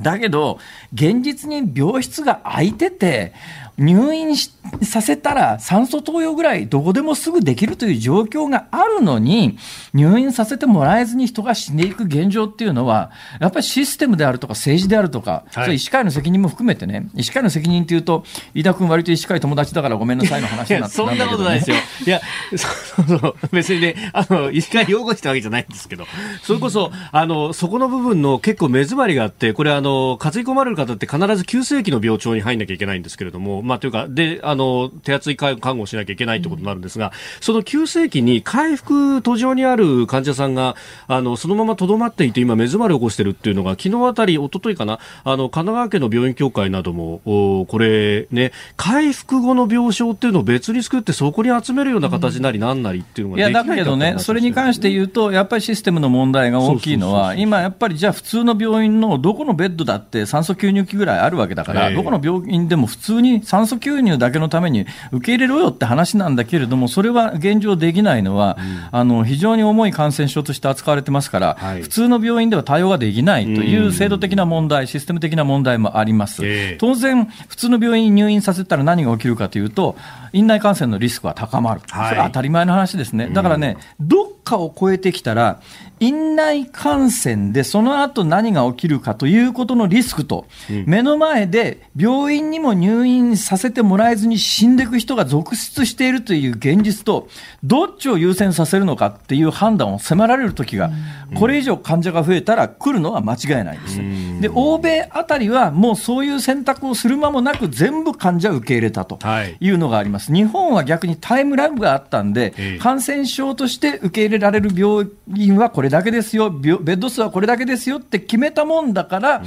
[0.00, 0.58] だけど、
[0.94, 3.32] 現実に病室が空いてて、
[3.78, 4.36] 入院
[4.82, 9.56] させたら酸素投与ぐらいどこでもすぐできるという状況があるのに、
[9.94, 21.76] 入院させてもらえずに人が死んでいく現状っていうのは、やっぱりシステムであるとか政治であるとか、はい、それ医師会の責任も含めてね、医師会の責任っていうと、飯田君割と医師会友達だからごめんなさいの話になって、そんなことないですよ。
[22.06, 22.20] いや、
[22.56, 26.04] そうそう別にね、あの、医師会擁護したわけじゃないんですけど、
[26.42, 40.74] それこそ、あの、そこの部分の結構目詰まりがあって、これあの、担ぎ込まれる方って必ず急性期の病棟に入んなきゃいけないんですけれども、まあ、というか、で、あの、手厚い看護をしなきゃいけないってことになるんですが、その急性期に回復途上にある患者さんが、
[41.06, 76.42] あの、そのままとどまっていて、今、目詰まりを起こしてるっていうのが、昨日あたり、一昨日かな、あの、神奈川県の病院協会なども、おこれ、ね、回復後の病床っていうのを別に作って、そこに集めるような形なりなんなりっていうのが、いや、だけどね、それに関して言うと、やっぱりシステムの問題が大きいのは、今やっぱりじゃあ普通の病院のどこのベッドだって酸素吸入器ぐらいあるわけだから、えー、どこの病院でも普通に酸酸素吸入だけのために受け入れろよって話なんだけれども、それは現状できないのは、うん、あの非常に重い感染症として扱われてますから、はい、普通の病院では対応ができないという制度的な問題、システム的な問題もあります。
[76.78, 79.96] 当然、普通の病院に入院させたら何が起きるかというと、
[80.32, 83.28] 院内感染のリスクは高まる、それは当たり前の話ですね。
[83.32, 85.60] だからね、どっかを超えてきたら、
[86.00, 90.46] 院内感染でその後何が起きるかということのリスクと、
[90.86, 97.28] 目の前で病院にも入院させてもらえずに死んでいく人が続出しているという現実と、
[97.64, 100.90] どっちを優先させるのかっていう判断を迫られる時が、
[101.34, 103.98] これ以上患者が増えたら来るのは間違いないんです。
[104.40, 109.18] で、欧米あたりはもうそういう選択をする間もなく全部患者を受け入れたと
[109.60, 109.70] い。
[109.70, 110.32] うのがあります。
[110.32, 119.42] 日本は逆にタイムラグがあったんで、感染症として受け入れられる病院はこれだけですよ、ベッド数はこれだけですよって決めたもんだから、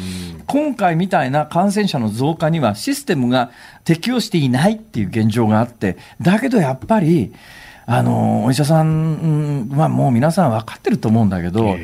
[0.47, 3.51] 今回みたいな感染者の増加にはシステムが
[3.83, 7.33] 適応していないっていう現状があって、だけどやっぱり、
[7.87, 11.77] あのお医者さんはもう皆さん分かってると思うんだけど、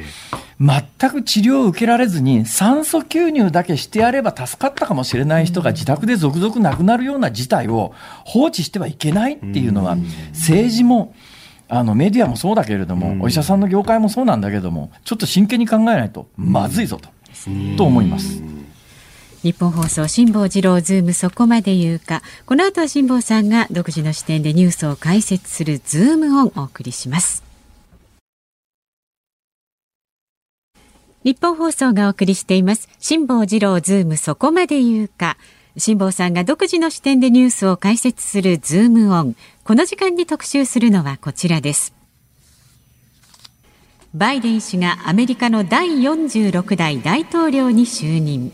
[0.60, 7.94] 全く治療を受けられずに酸素吸入だけしてやれば助かったかもしれない人が自宅で続々亡くなるような事態を
[8.26, 9.98] 放置してはいけないっていうのは、
[10.32, 11.14] 政治も
[11.70, 17.10] あのメディアもそうだけれども、お医者さんの業界もそうなんだけども、ちょっと真剣に考えないとまずいぞと,、
[17.78, 18.42] と思います。
[19.44, 22.22] ニッポン放送辛坊治郎ズームそこまで言うか。
[22.46, 27.44] この後は辛坊さんが独自の視点でニュースを解説するズームオンお送りします。
[31.24, 32.90] ニッポン放送がお送りしています。
[33.00, 35.38] 辛坊治郎ズームそこまで言うか。
[35.78, 39.36] 辛坊さんが独自の視点でニュースを解説するズームオン
[39.68, 41.94] この時間に特集するのはこちらです。
[44.14, 48.54] バイデン氏がアメリカの第46代大統領に就任。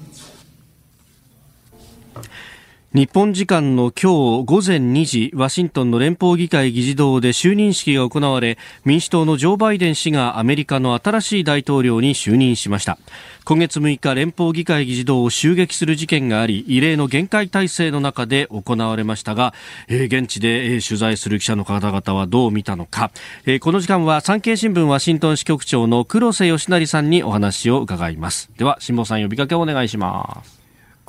[2.94, 13.00] 日本時間の今日午前2時、ワシントンの連邦議会議事堂で就任式が行われ、民主党のジョー・バイデン氏がアメリカの新しい大統領に就任しました。
[13.46, 19.56] 今月6日、連邦議会議事堂を襲撃する事件があり、異例の厳戒態勢の中で行われましたが、
[19.88, 23.10] えー、現地で、えー、取材する記者の方々はどう見たのか、
[23.48, 28.52] えー、この時間は産経新聞ワシントン支局長の黒瀬義成さんにお話を伺います。
[28.60, 30.63] では、辛坊さん呼びかけをお願いします。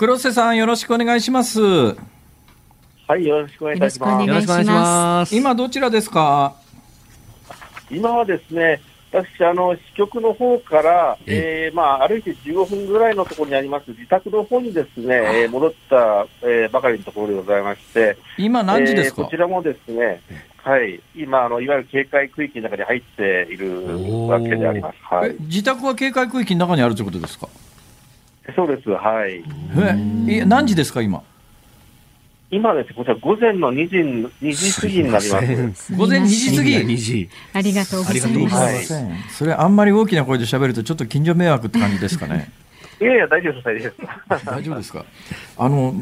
[0.04, 1.62] 黒瀬さん、よろしくお願いします。
[1.62, 1.94] は
[3.16, 4.26] い、よろしくお願いいたします。
[4.26, 5.34] よろしくお願いします。
[5.34, 6.54] 今どちらですか？
[7.90, 15.14] 今はですね、私、あの、支局の方から、えー、まあ、歩いて15分ぐらいのところにあります自宅の方にですね、
[15.44, 20.20] えー、戻った、えー、ばかりのところでございまして、今何時ですか、えー、こちらもですね、
[20.58, 24.98] はい、今あの、いわゆる警戒区域の中に入っているわけであります。
[25.02, 27.48] はい、自宅は警戒区域の中にあるということですか？
[28.54, 29.42] そうです、はい。
[30.28, 31.22] え、何時ですか、今？
[32.50, 33.96] 今ですこちら午前の2時
[34.46, 35.96] ,2 時過ぎになります。
[35.96, 36.76] 午前2時過ぎ。
[36.76, 37.28] 2時。
[37.52, 38.92] ありがとうございます。
[38.94, 42.50] はい、それあんまり大きな声で喋るとちょっと近所迷惑って感じですかね？
[43.00, 44.46] いやいや大丈夫です大丈夫です。
[44.46, 45.04] 大丈夫です か？
[45.58, 45.94] あの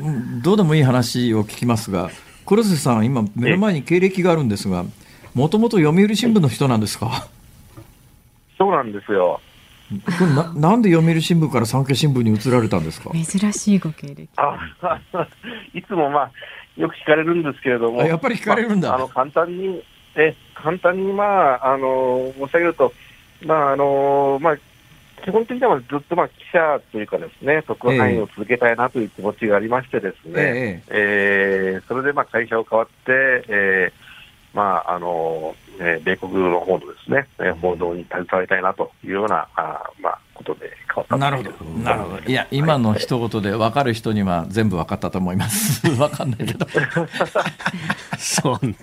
[0.42, 2.10] どうでもいい話を聞きますが、
[2.44, 4.84] 黒瀬さん今目の前に経歴があるんですが、
[5.34, 7.28] もともと読売新聞の人なんですか？
[8.58, 9.40] そうなんですよ。
[10.18, 13.10] これななんで読売新聞から産経新聞に移られたんですか？
[13.12, 14.28] 珍しいご経歴。
[14.36, 14.58] あ
[15.74, 16.30] いつもまあ
[16.76, 18.02] よく聞かれるんですけれども。
[18.02, 19.82] やっぱり聞かれるんだ、まあ、あの簡単に
[20.14, 21.24] え簡単にま
[21.54, 22.92] ああの申し上げると
[23.44, 24.56] まああのまあ
[25.24, 31.74] 基本的にはずっとまあ記者というかですね、特派員を続けたいなという気持ちがありましてですね、ええ。
[31.74, 32.94] えー、それでまあ会社を変わって、
[33.46, 41.50] えー、まああのえー、米国の方のですね、えー、報道に携わりたいなというような、あまあ、ことで変わったなるほど、
[41.82, 42.22] なるほど。
[42.24, 45.82] いや、今の一言で分かる人には全部分かったと思います。
[45.88, 46.66] 分かんないけど。
[48.18, 48.76] そんな。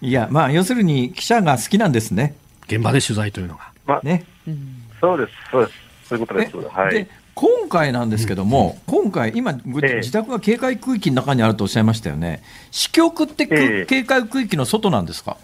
[0.00, 2.34] いや、まあ、要するに記者が好きなんですね。
[2.66, 3.70] 現場で取材というのが。
[3.86, 4.24] まあ、ね。
[5.00, 5.78] そうです、そうです。
[6.08, 6.56] そういうことです。
[6.56, 7.06] はい。
[7.34, 15.36] 今回なんですけども、うん、今回、今、自宅が警戒区域の中にあるとおっしゃいましたよね、支局って、えー、警戒区域の外なんですか？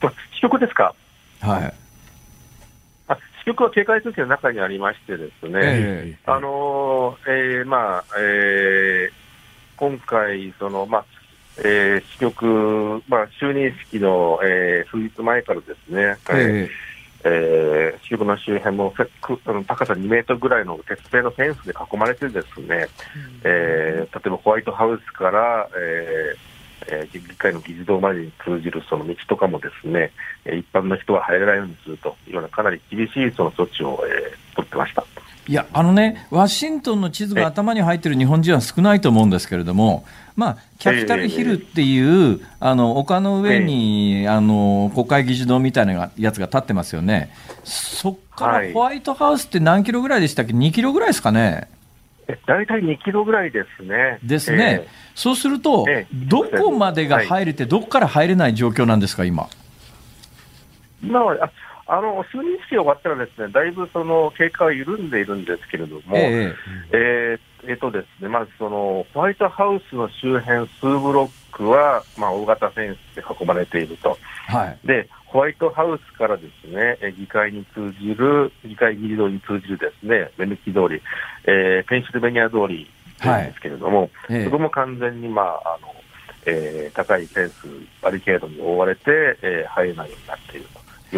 [0.00, 0.94] 支局ですか？
[1.40, 1.74] はい。
[3.08, 9.12] あ支局は警戒区域の中にありましてですね、えー、あのー、えー、まあ、えー、
[9.76, 11.04] 今回、その、まあ、
[11.58, 16.93] えー、支局、まあ、就任式の、えー、数日前からですね、えー
[17.24, 18.92] えー、の周辺も
[19.66, 26.54] 高さ2メートルぐらいの鉄製のフェンスで囲まれてですね、うん、えー、例えばホワイトハウスから、えー
[26.86, 30.12] えー、議会の議事堂までに通じるその道とかもですね、
[30.44, 35.04] 一般の人は入れないようにするというようなかなり厳しいその措置を、えー、取ってました。
[35.46, 40.04] いや、あのね、ワシントンの地図が頭に入ってる日本人は少ないと思うんですけれども、
[40.36, 47.30] まあ、キャピタルヒルっていう、あの丘の上に、あの国会議事堂みたいなやつが立ってますよね、
[47.62, 51.68] そっからホワイトハウスって何キロぐらいでしたっけ、2キロぐらいですかね？
[52.46, 54.18] 大体2キロぐらいですね。
[54.22, 59.48] ですね、えー、そうすると、えー、どこまでが入れて、どこから入れない状況なんですか、今？
[61.02, 61.36] 今は
[61.86, 66.54] あの就任式が終わったらですね、だいぶその経過は緩んでいるんですけれども、えー、
[66.92, 74.16] えー、えー、とですね、まずそのホワイトハウスの周辺数ブロックは、まあ、大型フェンスで囲まれていると、
[74.48, 81.02] はい、でホワイトハウスからですね議会に通じる、議会議事堂に通じるですね目抜き通り、
[81.44, 82.90] えー、ペンシルベニア通り
[83.22, 84.34] なんですけれども、はいえ。
[84.38, 85.94] ー、そこも完全に、まああの
[86.46, 87.66] えー、高いフェンス、
[88.02, 89.02] バリケードに覆われて、
[89.42, 90.66] えー、入れないようになっている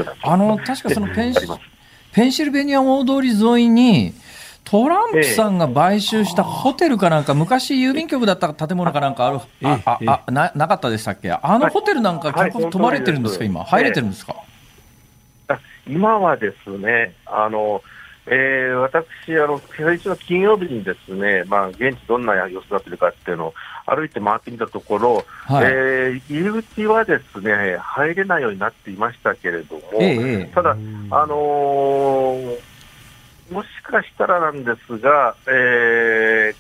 [0.05, 0.13] と。
[0.23, 1.41] あの確かそのペンシ
[2.13, 4.15] ペンシルベニア大通り沿いに、
[4.65, 10.31] トランプさんが買収したホテルかなんか、昔郵便局だった建物かなんかある、あああ。
[10.33, 14.35] ななかったでしたっけ、あのホテルなんか、結構泊まれてるんですか、今、入れてるんですか？
[15.87, 17.81] 今はですね、あの
[18.29, 23.55] えー、私、あの先週の金曜日にですね、まあ、現地どんな様子になってるかっていうのを
[23.87, 32.59] 歩いて回ってみたところ、はい、えー、入り口はですね入れないようになっていましたけれども、ええ、ただ、あのー、
[33.53, 36.53] もしかしたらなんですが、え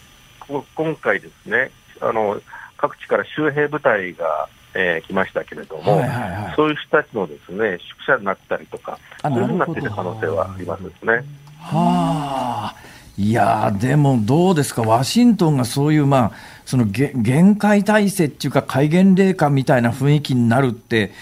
[0.48, 2.40] ー、今回ですねあの、
[2.76, 11.24] 各地から周平部隊が、えー、来ましたけれども、はいはいはい、そういう人たちのですね宿舎になったりとか、そういうふうになっている可能性はありますですね。
[11.68, 12.76] はあ。
[13.18, 16.32] いやでもどうですか、ワシントンがそういう、まあ、
[16.66, 21.12] その限界体制っていうか、戒厳令下みたいな雰囲気になるって、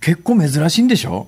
[0.00, 1.26] 結構珍しいんでしょ？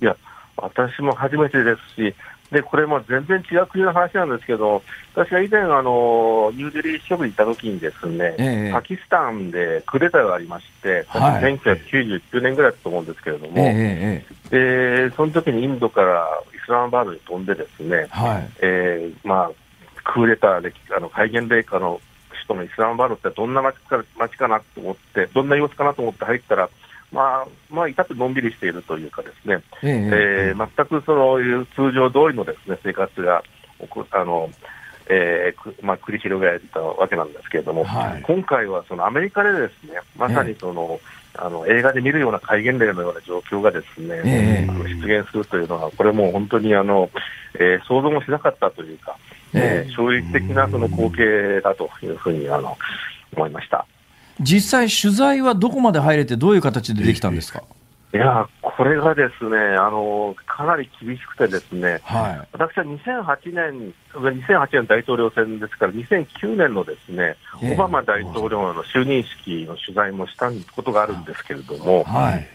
[0.00, 0.16] いや、
[0.56, 2.14] 私も初めてですし、
[2.50, 4.82] でこれも全然違う国の話なんですけど、
[5.14, 19.50] 私が以前、あのニューデリー支局にいたときにですね、ええ、パキスタンでクーデターがありまして、はい、1999年ぐらいだと思うんですけれども、え、でその時にインドからイスラマバードに飛んで、ですね、はい、えー、まあ、
[20.04, 26.70] クーデターであの戒厳令下の首都のイスラマバードってどんな街か街かなと思って、どんな様子かなと思って入ったら、
[27.12, 33.42] まあ、まあ、至ってのんびりしているというかですね、えー、えー、全くそういう通常通りのですね、生活が、
[34.10, 34.50] あの、
[35.10, 41.00] えーまあ、繰り広げられてたわけなんですけれども、はい、今回はそのアメリカでですね、まさにその、
[41.34, 47.10] えー、あの映画で見るような戒厳令のような状況がですね、えー、出現するというのは、これも本当にあの、
[47.54, 49.16] えー、想像もしなかったというか、
[49.54, 52.76] えー、衝撃的なその光景だというふうにあの
[53.34, 53.86] 思いました。
[54.40, 57.62] 実際、取材はどこまで入れて、どういう形でできたんですか？
[58.10, 72.48] いやこれがですねあのかなり厳しくて、ですね、はい、私は2008年、2008年大統領選ですから、2009年のですね、オバマ大統領の就任式の取材もしたことがあるんですけれども、はい、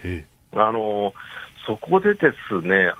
[0.53, 1.13] あの
[1.67, 2.91] そこでですね、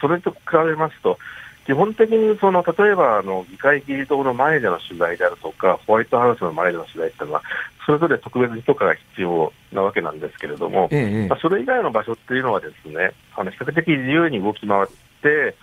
[0.00, 1.18] それと比べますと、
[1.64, 7.42] 基本的にその例えばあの議会議事堂の前での取材であるとか、ホワイトハウスの前での取材というのは、
[7.86, 14.86] それぞれ特別に許可が必要なわけなんですけれども、ええ、まあ、それ以外の場所っていうのは、ですねあの比較的自由に動き回っ
[15.22, 15.54] て、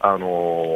[0.00, 0.68] あの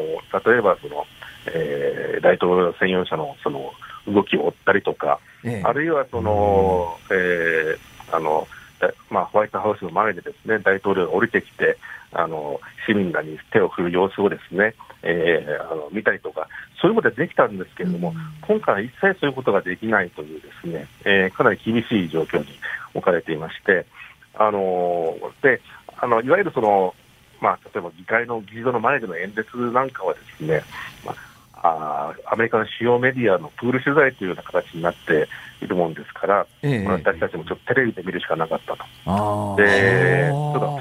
[0.47, 1.05] 例えばその、
[1.47, 3.73] えー、大統領専用車のその
[4.09, 8.49] 動きを追ったりとか、え、あるいはその、えー、あの
[9.11, 11.77] まあ、ホワイトハウスの前でですね大統領が降りてきて、
[12.13, 16.49] あの市民らに手を振る様子をですね、えー、あの見たりとか、
[16.81, 22.47] そういうことはできたんですけれども、うん、今回は一切そういうことができないというですね、えー、かなり厳しい状況に
[22.95, 23.87] 置かれていまして、
[24.35, 25.61] あので
[25.99, 26.95] あのいわゆるその、
[27.41, 30.63] まあ、例えば議会の議事堂の前での演説なんかはですね、
[31.05, 31.30] まあ
[31.63, 35.29] あアメリカの主要メディアのプール取材というような形になって
[35.63, 39.57] いるもんですから、ええ、私たちもちょっとテレビで見るしかなかったと。
[39.57, 40.31] で、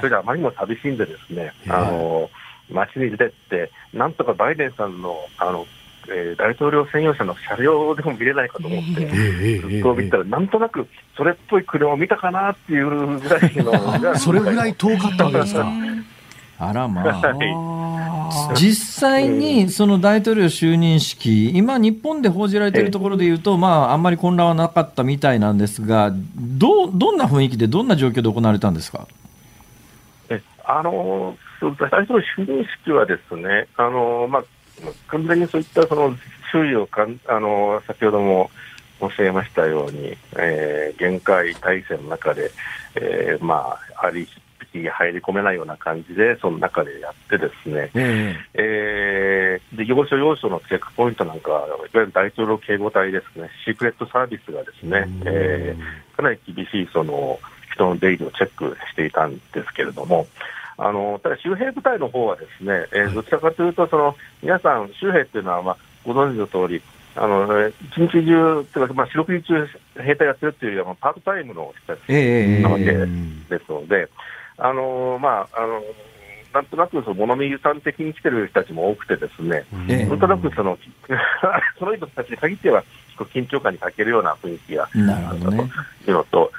[0.02, 2.30] れであまりにも寂しいんでですね、あの
[2.70, 5.66] 街に出てって、なんとかバイデンさんのあの
[6.08, 15.70] えー、大統領専用車の車両でも見れないかと思って、ずっと見たら、なんとなくそれっぽい車を見たかなっていうぐらいの、 それぐらい遠かったんですか。
[16.60, 17.20] あらまあ。
[17.20, 18.54] はい。
[18.54, 29.08] 実際にその大統領就任式、今、日本で報じられているところでいうと、まあ、あんまり混乱はなかったみたいなんですが、どどんな雰囲気で、どんな状況で行われたんですか？
[30.28, 34.44] えあの大統領就任式はですね、あのまあ、
[35.08, 36.14] 完全にそういったその
[36.52, 38.50] 周囲をかんあの先ほども
[39.00, 42.50] 申し上げましたように、えー、限界体制の中で、
[42.94, 44.28] えーまあ、あり
[44.72, 57.38] 気が入り込めないような感じで、その中でやってですね、えー、えー、で要所要所のチェックポイントなんか、いわゆる大統領警護隊ですね、シークレットサービスがですね、えー、かなり厳しいその
[57.72, 60.26] 人の出入りをチェックしていたんですけれども、
[60.76, 66.82] あのただ周辺部隊の方はですね、えー、どちらかというと、その皆さん、周兵っていうのは、まあ、ご存知の通り、
[67.16, 69.66] あの一日中、というか、まあ、四六時中、
[70.00, 72.12] 兵隊やってるっていうよりは、パートタイムの人たち
[72.62, 74.08] なわけですので、
[74.60, 75.82] あのまあ、あの
[76.52, 79.64] なんとなくその物見さん的に来てる人たちも多くてですね、
[80.06, 80.76] なんとなくその
[81.78, 82.84] その人たちに限っては、
[83.32, 85.64] 緊張感に欠けるような雰囲気があったとい
[86.08, 86.52] うのと、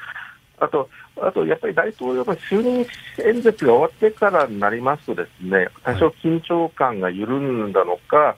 [0.59, 0.89] あと、
[1.21, 2.85] あとやっぱり大統領の就任
[3.23, 8.37] 演説が終わってからになりますと、ですね多少緊張感が緩んだのか、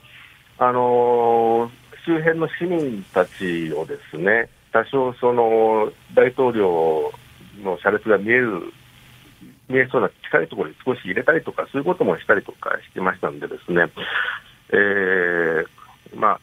[0.58, 1.70] あの
[2.04, 7.12] 周辺の市民たちをですね多少その大統領
[7.62, 8.72] の車列が見える
[9.68, 13.86] 見えそうな近いところに少し入れたりとか、そういうこともしたりとかしてましたんでですね、
[14.70, 15.66] えー、
[16.14, 16.40] まあ、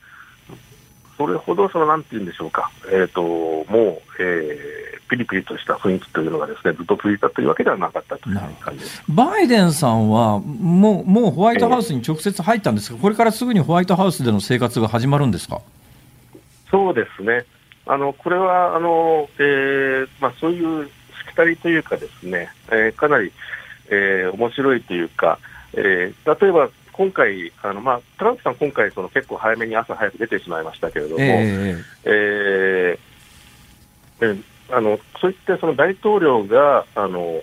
[1.18, 9.04] それほどそのなんていうんでしょうか、えーと、もう、えー、ピリピリとした雰囲気というのがですねずっと続いたというわけではなかったという感じです。
[9.08, 15.62] バイデンさんはもう、もうホワイトハウスに直接入ったんですが、これからすぐにホワイトハウスでの生活が始まるんですか？
[16.72, 17.46] そうですね、
[17.86, 20.90] あのこれはあの、えーまあ、そういう
[21.36, 23.32] たりというか、ですね、えー、かなり、
[23.90, 25.40] えー、面白いというか、
[25.74, 32.98] えー、例えば今回、あのまあ、トランプさん、今回その結構早めに朝早く出てしまいましたけれども、えー、
[34.22, 37.42] えー、あのそういったその大統領があの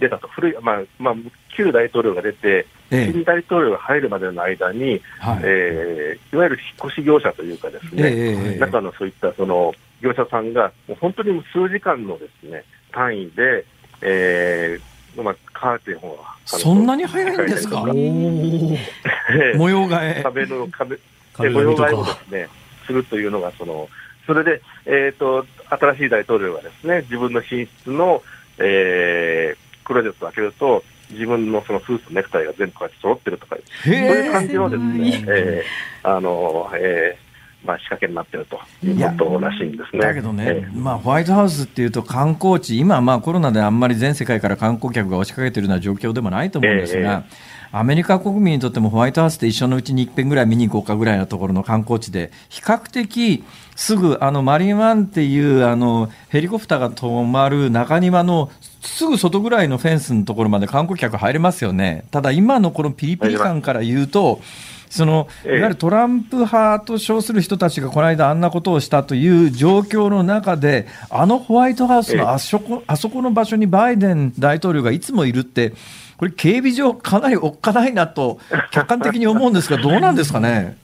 [0.00, 1.14] 出たと、古い、まあまあ、
[1.56, 13.64] 旧大統領が出て、新大統領が入るまでの間に、はい、えー、いわゆる引っ越し業者というか、ですね、えー、中のそういったその業者さんが、もう本当に数時間のですね単位で、
[14.02, 17.80] えーまあ、カーテンをそんなに早いんですか？
[19.56, 20.22] 模様替え。
[20.22, 20.96] 壁の壁、
[21.38, 22.48] 模様替えをですね、
[22.86, 23.88] するというのが、その、
[24.26, 28.22] それで、えっ、ー、と、新しい大統領がですね、自分の寝室の、
[28.58, 37.29] えー、クローゼットを開けると、自分のそのスーツ、ネクタイが全部こうやって揃ってるとか、そういう感じのですね、えー、あの、えー、
[37.64, 40.02] まあ、仕掛けになっているということらしいんですね。
[40.02, 47.24] だけどね、えまあ、ホワイトハウスっていうと観光地、今、まあ、コロナであんまり全世界から観光客が押しかけているような状況でもないと思うんですが、
[47.72, 53.44] えー、アメリカ国民にとってもホワイトハウスって一緒のうちに一遍ぐらい見に行こうかぐらいのところの観光地で、比較的
[53.80, 58.50] すぐあのマリンワンっていうあのヘリコプターが止まる中庭の
[58.82, 62.04] すぐ外ぐらいのフェンスのところまで観光客入れますよね。
[62.10, 64.42] ただ今のこのピリピリ感から言うと、
[64.90, 75.72] そのいわゆるトランプ派と称する人たちがこの間、あんなことをしたという状況の中で、あのホワイトハウスのあそこあそこの場所にバイデン大統領がいつもいるって、
[76.18, 78.40] これ、警備上、かなりおっかないなと、
[78.72, 80.76] 客観的に思うんですが、どうなんですかね？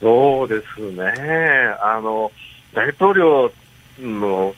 [0.00, 1.12] そうですね。
[1.80, 2.30] あの
[2.74, 3.50] 大統領
[3.98, 4.54] の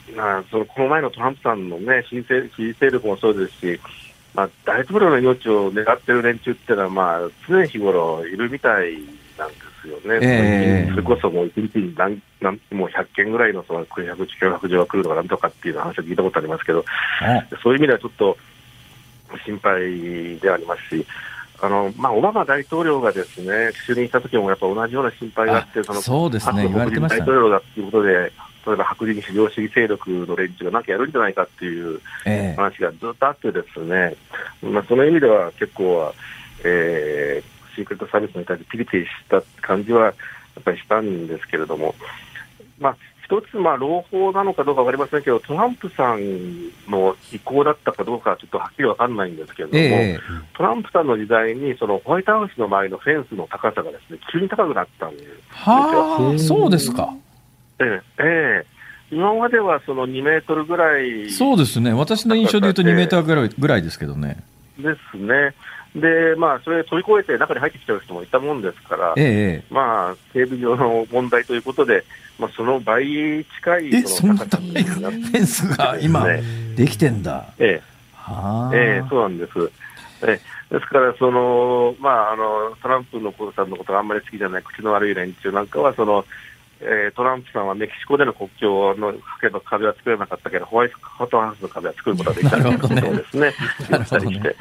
[0.51, 3.81] そのこの前のトランプさんの、ね、支持勢力もそうですし、
[4.35, 8.93] まあ、大統領の命を狙ってる連中っていうのは、まあ、常日頃いるみたい
[9.39, 16.85] なんですよね、えー、それこそもう1日に何何もう100件ぐらいのその空白脅迫状が来るとかなんとかっていう話を聞いたことありますけど、
[17.63, 18.37] そういう意味ではちょっと
[19.45, 21.07] 心配でありますし、
[21.63, 23.53] あのまあ、オバマ大統領がですね
[23.87, 28.33] 就任した時もやっぱ同じような心配があって、そのそうですね、言われてました、大統領だということで、
[28.67, 32.01] 例えば白人至上主義勢力の連中が何かやるんじゃないかっていう
[32.57, 34.17] 話がずっとあってですね、
[34.63, 36.15] えー、まあ、その意味では結構は、
[36.65, 40.11] えー、シークレットサービスに対してピリピリした感じはや
[40.61, 41.95] っぱりしたんですけれども、
[42.79, 42.97] まあ、
[43.31, 46.21] 一つ、まあ、朗報なのかどうか分かりませんけど、トランプさん
[46.89, 55.31] の意向だったかどうかはちょっとはっきり分かんないんですけれども、えー、トランプさんの時代に、そのホワイトハウスの周りのフェンスの高さがですね急に高くなったんですよ。
[55.51, 57.15] はあ、そうですか。
[57.79, 58.67] ええ
[59.13, 64.43] 今まではその2メートルぐらいそうですね、私の印象でいうと2メートルぐらいぐらいですけどね。
[64.79, 65.55] ですね。
[65.95, 72.05] で、まあ、それ飛び越えて中に入ってきちゃう人もいたもんですから、ええ、まあ、警備上の問題ということで、
[72.41, 73.05] まあ、その倍
[73.45, 76.27] 近いその高さになって、フェンスが今、
[76.75, 77.53] できてんだ。
[77.59, 77.83] ええ。
[78.15, 79.53] はええ、そうなんです。
[80.23, 86.25] えですから、そのまあ、あのトランプの子さんのことがあんまり好きじゃない口の悪い連中なんかは、その
[86.83, 89.13] えー、トランプさんはメキシコでの国境の
[89.65, 93.55] 壁は作れなかったけど、ホワイトハウスの壁は作ることができたということをですね、
[93.91, 94.57] 言ったりして。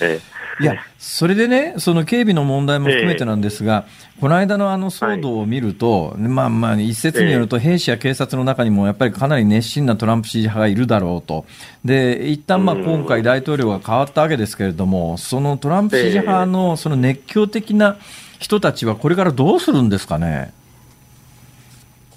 [0.00, 11.46] えー、いや、それでね、その警備の問題も含めてなんですが、えー、この間のあの騒動を見ると、はい、まあまあ、一説によると、兵士や警察の中にもやっぱりかなり熱心なトランプ支持派がいるだろうと、
[11.84, 17.96] で一旦まあ今回、大統領が変わったわけですけれども、そのトランプ支持派のその熱狂的な
[18.38, 20.52] 人たちは、これからどうするんですかね？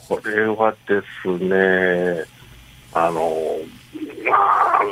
[0.07, 2.25] これはですね、
[2.93, 3.31] あの、
[4.29, 4.83] まあ、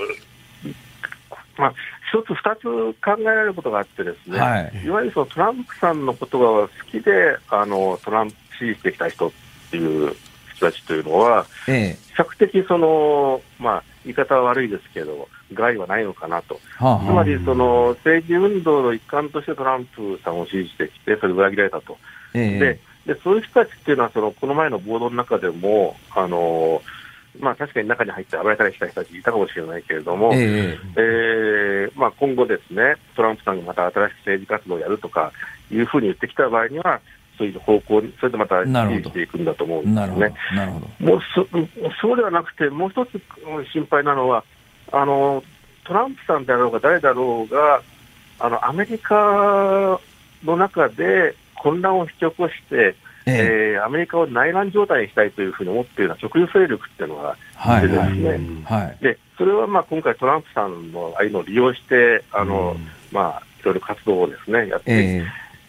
[1.57, 1.73] まあ、
[2.11, 9.31] 一つ、二つ考えられることがあってですね、はい、いわゆるそのトランプさんのことが好きで、あのトランプ支持してきた人っ
[9.71, 10.13] ていう
[10.53, 21.97] 人たちというのは、ええ、比較的その、まあ、言い方は悪いですけど、害はないのかなと、はあ、つまりその政治運動の一環としてトランプさんを支持してきて、それ裏切られたと。
[22.33, 26.81] え、ででそういう人たちっていうのは、そのこの前の暴動の中でも、あの
[27.39, 35.31] まあ、確かに中に入って暴れたりした人たちいたかもしれないけれども、ええー、まあ、今後ですね、トランプさんがまた新しく政治活動をやるとか
[35.71, 36.99] いうふうに言ってきた場合には、
[37.37, 40.33] そういう方向に、それでまた支持していくんだと思うんですね。
[40.99, 41.47] もうそ
[42.01, 43.21] そうではなくて、もう一つ
[43.71, 44.43] 心配なのは、
[44.91, 45.43] あの
[45.85, 47.81] トランプさんであろうが誰だろうが、
[48.39, 49.99] あのアメリカ
[50.43, 52.95] の中で混乱を引き起こして、
[53.25, 53.77] ええ。
[53.79, 57.35] ー、アメリカを内乱状態にしたいというふうに思っているような極右勢力っていうのが
[57.77, 57.81] い。
[57.81, 62.75] てですね、はい、でそれはまあ今回、トランプさんのああいうのを利用して、あの、
[63.11, 65.25] まあ、いろいろ活動をですねやって、えー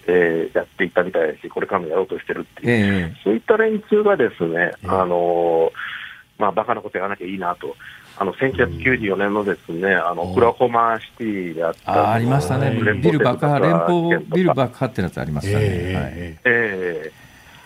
[0.07, 5.73] えー、やっていったみたいですし、これからもやろうとしてるっていう、えー、そういった連中がですね、あの
[6.39, 7.77] まあ、バカなことやらなきゃいいなと。
[8.19, 12.71] あの1994年のですね、あのオクラホマシティであったあありましたね、
[13.03, 15.65] ビル爆破、連邦ビル爆破ってやつありましたね。
[15.65, 16.39] えー、はい。
[16.45, 17.22] えー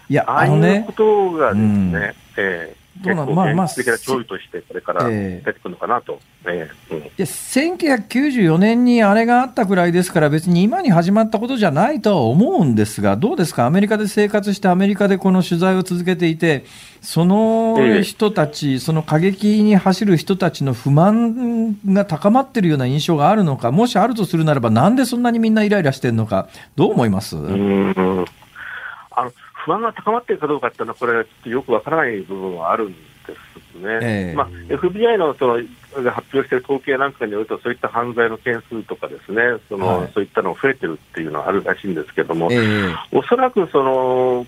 [0.08, 0.84] いや、あのね。
[0.86, 1.94] ことがですね、うん、
[2.36, 16.64] えー結構現実的な脅威としてこれから出てくるのかなと、えーうん、いや1994年にあれがあったくらいですから、別に今に始まったことじゃないとは思うんですが、どうですか、アメリカで生活して、アメリカでこの取材を続けていて、
[17.02, 27.36] その人たち、えー、その過激に走る人たちの不満が高まっているような印象があるのか、もしあるとするならば、なんでそんなにみんなイライラしてるのか、どう思います？
[27.36, 28.24] うん。
[29.10, 29.32] あの
[29.66, 32.98] 不安が高まっているかどうかっていうのは、これはちょっとよくわからない部分はあるんで
[33.72, 33.98] すね。
[34.00, 35.58] えーまあ、FBI のその
[36.02, 44.46] が発表している統計なんかによると、そういった犯罪の件数とかですね、その、はい、そういったのが増えてるっていうのはあるらしいんですけれども、えー、おそらくその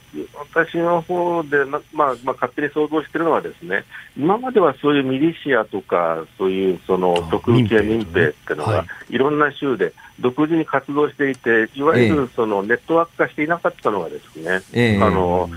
[0.54, 3.84] 私の方でまあまあ、勝手に想像しているのはですね、
[4.16, 9.18] 今まではそういうミリシアとか、そういうその毒受け民兵っていうのが、い。
[9.18, 15.50] ろんな州で、独自に活動していて、いわゆるそのネットワーク化していなかったのがですね、えー、あの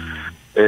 [0.55, 0.59] え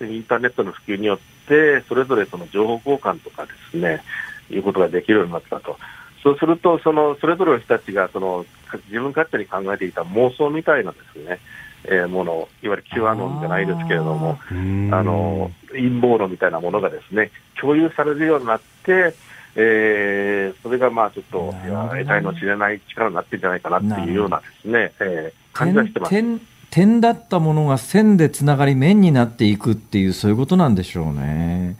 [0.00, 1.18] ー、インターネットの普及によっ
[1.48, 4.02] て、それぞれその情報交換とかですね、
[4.50, 5.76] いうことができるようになったと。
[6.22, 8.44] そうすると、そのそれぞれの人たちがその
[8.88, 11.38] 自分勝手に考えていた妄想みたいなですね、
[11.84, 14.54] えー、もの、いわゆる Q アノンじゃないですけれども、あ
[15.02, 17.30] の陰謀論みたいなものがですね、
[17.60, 19.14] 共有されるようになって、
[19.54, 21.54] えー、それがまあちょっと、
[21.90, 26.14] 得体の知れない力になってるんじゃないかなっていうようなですね、えー、感じはしてます。
[26.70, 31.76] 点だったものが線でつながり面になっていくっていうそういうことなんでしょうね。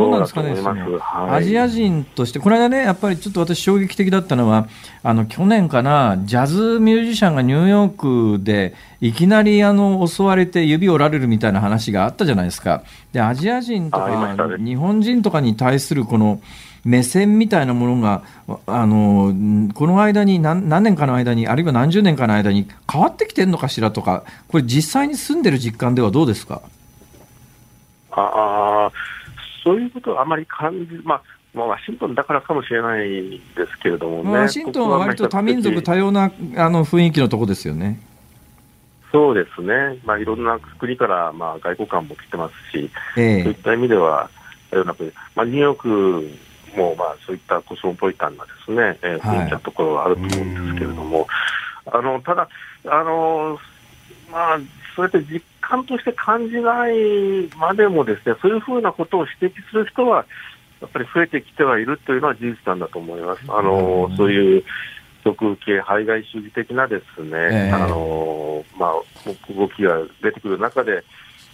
[0.00, 4.68] どうなんですかね、はい、アジア人として、この間ね、やっぱりちょっと私、衝撃的だったのは、
[5.02, 12.82] あの去年かな、ジャズミュージシャンがニューヨークでいきなりあの襲われて指折られるみたいな話があったじゃないですか。
[13.12, 16.40] でアジア人とか、ね、日本人とかに対するこの
[16.84, 18.22] 目線みたいなものが、
[18.66, 19.34] あの
[19.74, 26.62] この間に何何年かの間に、あるいは何十年かの間に変わってきてるのかしらとか、これ、実際に住んでる実感ではどうですか？
[28.12, 28.79] あ
[29.62, 31.22] そういうことはあまり感じ、まあ、
[31.54, 38.00] まあ、ワシントンだからかもしれないですけれどもね、ワシントンは割と多民族多様なあの雰囲気のとこですよね。
[39.12, 44.30] そうですね、まあ、いろんな国からまあ外交官も来てますし、えー、そういった意味では、
[45.34, 51.26] まあ、ニューヨークもまあそういったコスモポリタンなですね、えー、雰囲気なところはあると思うんですけれども、
[51.86, 52.48] あのただ、
[52.86, 53.58] あの
[54.30, 54.58] まあ、
[54.94, 60.26] そうやって実感として感じないまでもですね、そういうふうなことを指摘する人は、
[60.80, 63.42] やっぱり増えてきてはいるというのは事実なんだと思います。
[63.48, 64.64] あのそういう
[65.22, 71.04] 極右系排外主義的なですね、えー、あのまあ、動きが出てくる中で、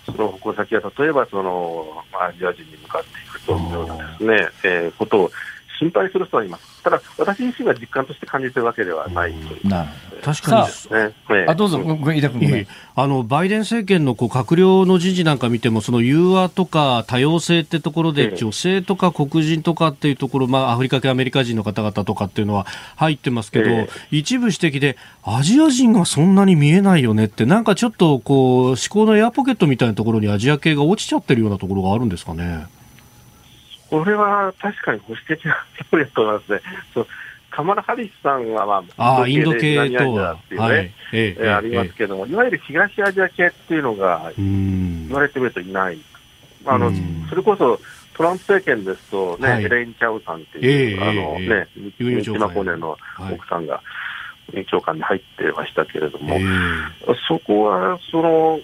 [0.07, 5.31] その矛先は例えばそのアジア人に向かっていくというようなですね、えー、ことを
[5.79, 6.83] 心配する人はいます。
[6.83, 9.35] ただ、私自身が実感として感じてるわけではない。
[9.65, 9.91] なる
[10.23, 22.67] 確かに、ね、あどうぞ、飯田君あのバイデン政権のこう閣僚の人事なんか見ても、その融和とか多様性ってところで、女性とか黒人とかっていうところ、まあ、アフリカ系アメリカ人の方々とかっていうのは
[22.97, 23.71] 入ってますけど、
[24.11, 32.67] 一部指摘で、アジア人がそんなに見えないよねって、なんかちょっとこう思考のエアポケットみたいなところにアジア系が落ちちゃってるようなところがあるんですかね。
[33.91, 35.57] これは確かにご指摘な
[35.91, 36.61] 通りだと思いますね。
[36.95, 37.07] そう
[37.51, 40.93] カマラ・ハリスさんは、まあ、あインド系とは、っていうね、はい。
[41.13, 45.99] ええありますけども、いわゆる東アジア系っていうのが言われてみるといない。
[46.67, 46.91] あの
[47.31, 47.81] それこそ
[48.17, 51.69] トランプ政権ですとね、はい、エレイン・チャウさんっていう、あのね、
[51.99, 52.97] 三島コネの
[53.31, 53.83] 奥さんが、
[54.55, 56.39] 委員長官に入ってましたけれども、
[57.29, 58.59] そこは、その、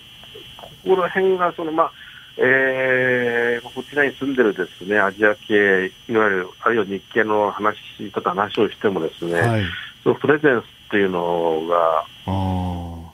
[0.57, 1.93] ここら辺が、その、まあ、
[2.39, 7.77] えー、こちらに住んでるですね、アジア系、いわゆる、あるいは日系の話
[8.13, 9.63] とか話をしてもですね、はい、
[10.03, 12.05] そのプレゼンスっていうのが、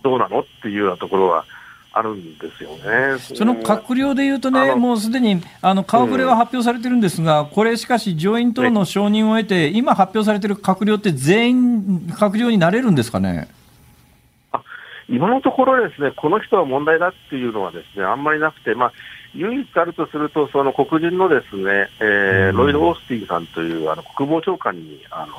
[0.03, 1.45] どうなのっていうようなところは、
[1.91, 3.19] あるんですよね。
[3.19, 13.49] その閣僚でいうとね、もうすでにあの顔ぶれは発表されてるんですが、うん、これ、しかし上院等の承認を得て、今発表されてる閣僚って全員閣僚になれるんですかね？
[15.09, 18.93] 今のところですね、この人は問題だっていうのはですね、あんまりなくて、まあ、
[19.35, 25.35] 唯一あるとすると、その黒人のですね、えー、ロイド・オースティンさんというあの国防長官にあの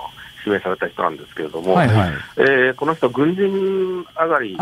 [0.45, 4.57] 指名された人なんですけれども、はいはい、えー、この人は軍人上がり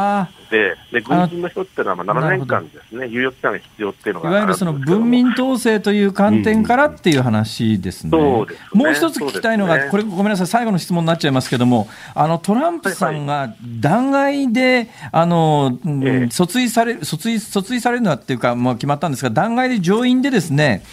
[0.49, 8.17] で、で軍人の人っていうのはまあ7年間ですね、猶予期間が必要っていうのがいわゆるその文民統制という観点からっていう話ですね。
[8.17, 8.59] うん、すね。
[8.73, 15.91] もう一つ聞きたいのが、ね、これ、ごめんなさい、最後の質問になっちゃいますけども、あのトランプさんが弾劾で、あの、ええ、
[16.25, 20.83] 訴追され訴追訴追されるのはっていうか、まあ、決まったんですが、弾劾で上院でですね、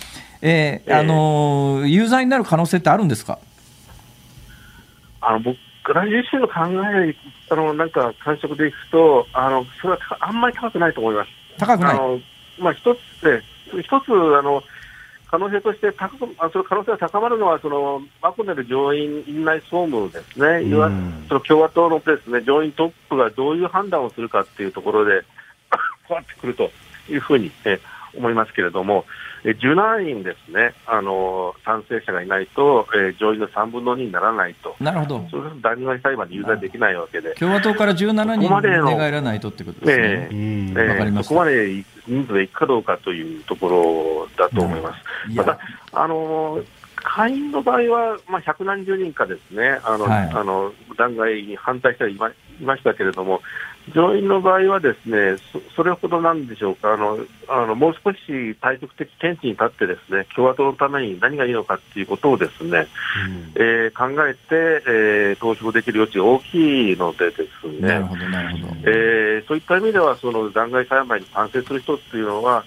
[0.42, 3.38] えー、あの有罪になる可能性ってあるんですか？
[5.26, 5.58] あの僕
[5.92, 6.54] ら自身の考
[6.96, 7.16] え、
[7.50, 11.30] あのなんか感触でいくと、あのそれはあんまり高くないと思います。
[11.58, 11.94] 高くない。
[11.94, 12.20] あの、
[12.58, 13.42] まあ、一つで、
[13.82, 14.62] 一つあの
[15.30, 20.90] 可能性として高くあその可能性が高まるのは、そのマコネル上院院内総務ですね、いわ
[21.28, 25.22] その共和党のですね上院トップがどういう判断をするかっていうところで、
[26.06, 26.70] 変わってくると
[27.08, 27.80] いうふうに、え
[28.16, 29.04] 思いますけれども、
[29.52, 35.28] 17人ですね、あの賛成者がいないと、えー、上院の3分の2にならないと、なるほど。
[35.30, 45.36] そうすると弾劾裁判に有罪できないわけで、共和党から17人寝返らないとってことですね、えー、えー、そこまで人数でいくかどうかというところだと思います。
[45.36, 45.58] また
[45.92, 46.62] あの
[47.04, 53.42] 下院の場合は、まあ、百何十人かですね、あの、はい、あの弾劾に反対した人いましたけれども、
[53.92, 55.36] 上院の場合はですね
[55.76, 56.94] それほどなんでしょうか。
[56.94, 57.18] あの
[57.48, 62.86] あのもう少し対極的見地に立ってですね共和党のために何がいいのかということをですね、
[63.26, 64.38] うん、えー、考えて、
[64.86, 72.64] えー、投票できる余地が大きいのでですねなるほどなるほど、えー、そういった意味ではその弾劾裁判に賛成する人っていうのは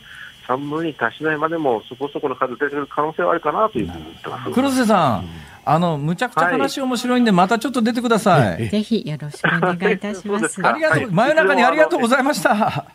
[0.48, 4.52] 3分に達しないまでもそこそこの数出てくる可能性はあるかなというふうに言ってます。
[4.52, 5.26] 黒瀬さん、
[5.66, 8.68] あのむちゃくちゃ話面白いんで、またちょっと出てください。
[8.70, 10.66] ぜひよろしくお願いいたします。
[10.66, 12.86] ありがとう、真夜中にありがとうございました。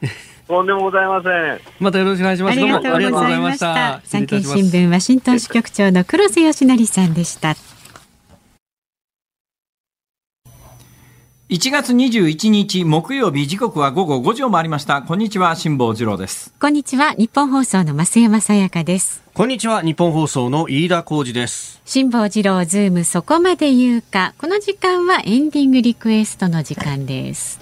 [0.48, 1.60] とんでもございません。
[1.78, 2.58] またよろしくお願いします。
[2.58, 4.00] ありがとうございました。
[4.04, 7.54] 産経新聞ワシントン支局長の黒瀬義成さんでした。
[11.48, 15.02] 1月21日木曜日時刻は午後5時を回りました。
[15.02, 16.54] こんにちは辛坊治郎です。
[16.58, 19.22] こんにちは日本放送の増山さやかです。
[19.34, 21.82] こんにちは日本放送の飯田浩二です。
[21.84, 24.34] 辛坊治郎ズームそこまで言うか。
[24.38, 27.60] この時間はエンディングリクエストの時間です。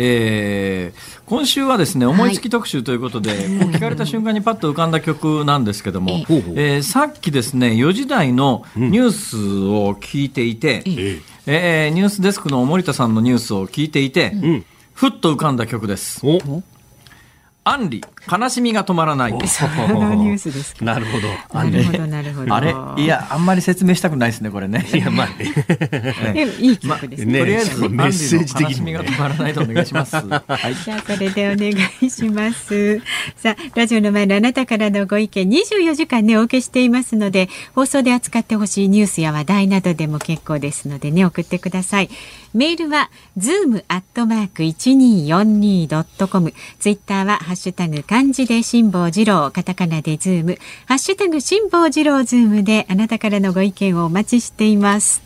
[0.00, 16.20] えー、今週はですね思いつき特集ということで、はい、聞かれた瞬間にパッと浮かんだ曲なんですけども、えー、さっきですね4時台のニュースを聞いていて、うん、えー、ニュースデスクの森田さんのニュースを聞いていて、うん、ふっと浮かんだ曲です。
[17.64, 19.32] アンリ悲しみが止まらない。
[19.32, 21.28] ニュースですなるほど。
[21.58, 22.54] なるほど、なるほど。
[22.54, 22.74] あれ？
[23.02, 24.86] いや、あんまり説明したくないですね、これね。
[24.92, 25.26] いや、まあ
[26.32, 26.46] ね。
[26.58, 27.38] いい曲ですね。
[27.40, 28.72] とりあえず、メッセージ的に。
[28.72, 30.16] 悲しみが止まらないとお願いします。
[30.16, 30.74] はい。
[30.84, 33.00] じゃあ、それでお願いします。
[33.36, 42.10] さあ、ラジオの前のあなたからのご意見、24時間ね、お受けしていますので、放送で扱ってほしいニュースや話題などでも結構ですのでね、送ってください。
[42.54, 46.52] メールは、ズームアットマーク 1242.com。
[46.78, 50.56] ツイッターは、ハッシュタグ漢字で辛坊治郎、カタカナでズーム、
[50.86, 55.20] ハッシュタグ辛坊治郎ズームであなたからのご意見をお待ちしています。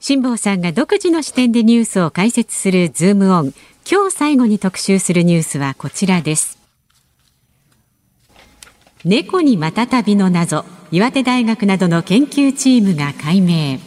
[0.00, 3.54] 辛坊さんが独自の視点でニュースを解説するズームオン。
[3.90, 6.58] 今日最後に特集するニュースはこちらです。
[9.06, 13.78] 猫にまたたびの謎岩手大学などの研究チームが解明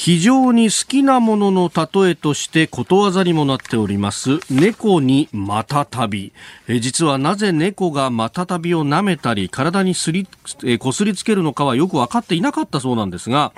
[0.00, 6.32] 非常に好きなものの例えとしてことわざにもなっております猫にまたたび
[6.68, 10.28] え実はなぜ猫がまたたびを舐めたり体にすり
[10.62, 13.52] えこすりつけるのかはよく分かっていなかったそうなんですが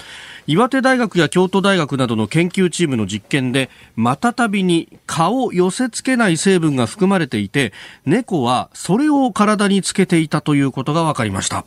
[0.46, 7.74] 岩手大学や京都大学などの研究チームの実験でまたたびに蚊を寄せ付けない成分が含まれていて
[8.06, 11.66] 猫はそれを体につけていたということが分かりました。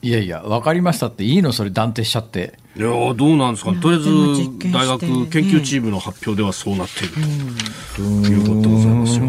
[0.00, 1.52] いやいや、分かりましたっていいの？
[1.52, 2.61] それ断定しちゃって。
[2.74, 3.72] いやどうなんですか？
[3.74, 7.14] とりあえず大学研究チームの発表ではそうなっている
[7.96, 9.24] ということでございますよ。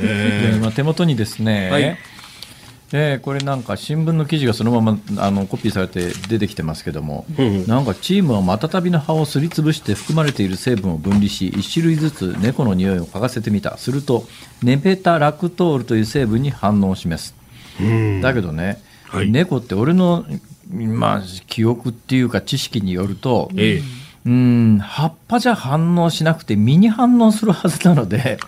[0.00, 1.98] えー、今手元にですね、はい。
[2.94, 13.78] えー、これなんか新聞の記事がそのままあのコピーされて出てきてますけども、うん、なんかチームはマタタビの葉をすりつぶして含まれている成分を分離し1種類ずつ猫の匂いを嗅がせてみた。
[13.78, 14.24] すると
[14.62, 17.34] ネペタラクトールという成分に反応を示す、
[17.80, 20.24] うん、だけどねはい、猫って俺の、
[20.72, 23.82] まあ、記憶っていうか知識によると、ええ、
[24.26, 28.38] うん葉っぱじゃ反応しなくて実に反応するはずなので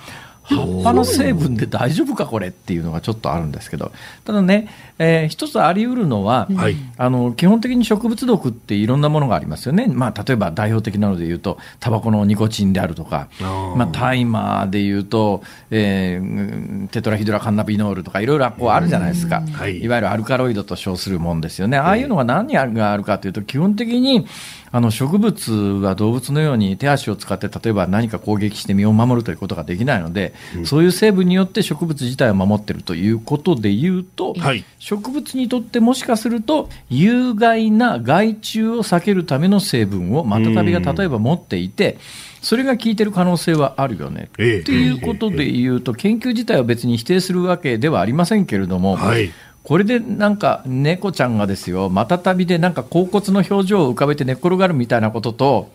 [0.44, 3.92] 葉っぱの成分で大丈夫かこれっていうのがちょっとあるんですけど。
[4.24, 4.68] ただね、
[4.98, 13.28] えー、一つあり得るのは、はい、あの基本的に植物毒っていろんなものがありますよね、まあ、例えば代表的なので言うとタバコのニコチンであるとか
[13.76, 21.76] まあ、タイマーで言うと、えー、テトラヒドラカンナビノールとかいろいろこうあるじゃないですか、はい、いわゆるアルカロイドと称するもんですよね。
[21.76, 24.26] ああいうのが何があるかというと基本的に
[24.74, 41.96] あの植物は動物のように手足を使って例えば何か攻撃して身を守るということができないので、うん、そういう成分によって植物自体を守っているということでいうと、はい、植物にとってもしかすると有害な害虫を避けるための成分をマタタビが例えば持っていて、
[42.42, 44.28] それが効いてる可能性はあるよね。
[44.36, 44.64] と、え。
[44.68, 49.32] えいうことでいうと、研究自体は別に否定するわけではありませんけれども、はい、
[49.64, 55.70] これでなんか猫ちゃんがですよ、またたびでなんか甲骨の表情を浮かべて寝っ転がるみたいなことと、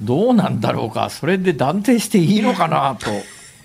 [0.00, 3.10] どうなんだろうか、それで断定していいのかなと。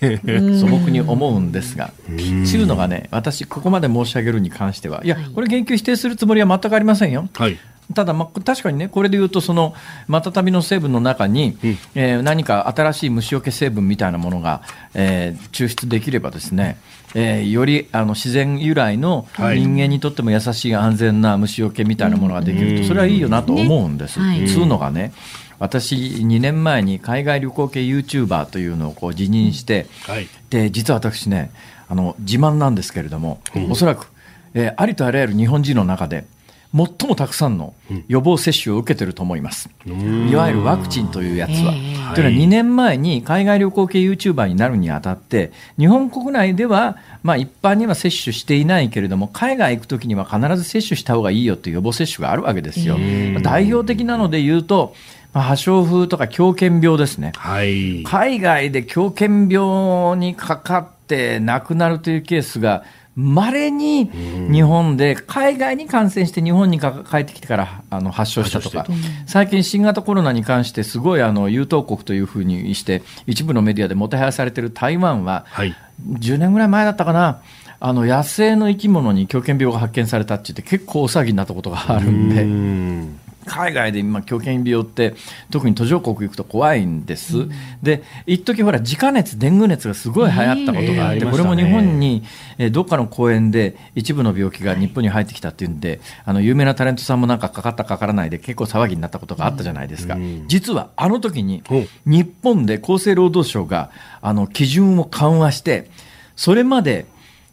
[0.00, 7.28] 素朴に思うんですが、というのがね、私、ここまで申し上げるに関しては、いや、これ、言及否定するつもりは全くありませんよ。
[7.34, 7.58] はい
[7.94, 9.74] ただ、まあ、確かにね、これでいうと、その
[10.06, 14.62] マタタビの成分の中に、うん、えー、何か新しい虫除け成分みたいなものが、
[14.94, 16.78] えー、抽出できればですね、
[17.14, 24.20] えー、よりあの自然由来の人間にとっても優しい安全な虫除けみたいなものができると、それはいいよなと思うんです。
[24.20, 25.12] ね、つうのがね
[25.58, 31.50] 私、2年前に海外旅行系ユーチューバーというのをこう辞任して、はい、で実は私ね
[31.88, 34.10] あの自慢なんですけれども、うん、おそらく、
[34.54, 36.24] えー、ありとあらゆる日本人の中で
[36.72, 37.74] 最もたくさんの
[38.06, 41.72] 予防接種を受けてると思います、いわゆるワクチンというやつは。
[42.14, 52.98] というのは2年前に海外旅行系ユーチューバーになるにあたって日本国内ではまあ一般には接種していないけれども海外行くときには必ず接種した方がいいよという予防接種があるわけですよ。
[53.42, 54.94] 代表的なので言うと
[55.32, 62.84] まあ、破傷風とか狂犬病ですね、はい、海外で狂犬病にかかって亡くなるというケースが
[63.16, 64.10] まれに
[64.52, 66.86] 日本で海外に感染して日本に帰
[67.18, 68.86] ってきてからあの発症したとか、
[69.26, 75.74] 最近、新型コロナに関してすごいあの優等国というふうにして一部のメディアでもてはやされている台湾は、はい、
[76.12, 77.42] 10年ぐらい前だったかな。
[77.82, 83.29] あの野生の生き物に狂犬病が発見されたって言って結構大騒ぎになったことがあるんで。
[83.50, 85.14] 海外で今、狂犬病って
[85.50, 87.50] 特に途上国行くと怖いんです、うん、
[87.82, 92.22] で一時ほら自家熱、デング熱がすごい流行ったことがあって、これも日本に、
[92.58, 101.62] えー、どっかの公園で一部の病気が日本に入ってきたっていうんで、あの有名なタレントさんもなんかかかったかからないで結構騒ぎになったことがあったじゃないですか、うん、実はあの時に
[102.06, 103.90] 日本で厚生労働省が
[104.22, 105.90] あの基準を緩和して
[106.36, 107.06] それまで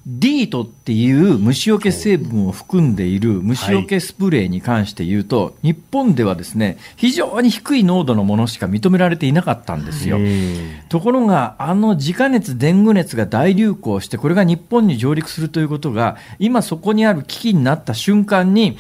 [0.10, 10.18] ディートっていう虫除け成分を含んでいる虫除けスプレーに関して言うと、はい、日本ではですね非常に低い濃度のものしか認められていなかったんですよ。
[10.88, 18.78] ところがあの自家熱デング熱が大流行してこれが日本に上陸するということが今そこにある危機になった瞬間に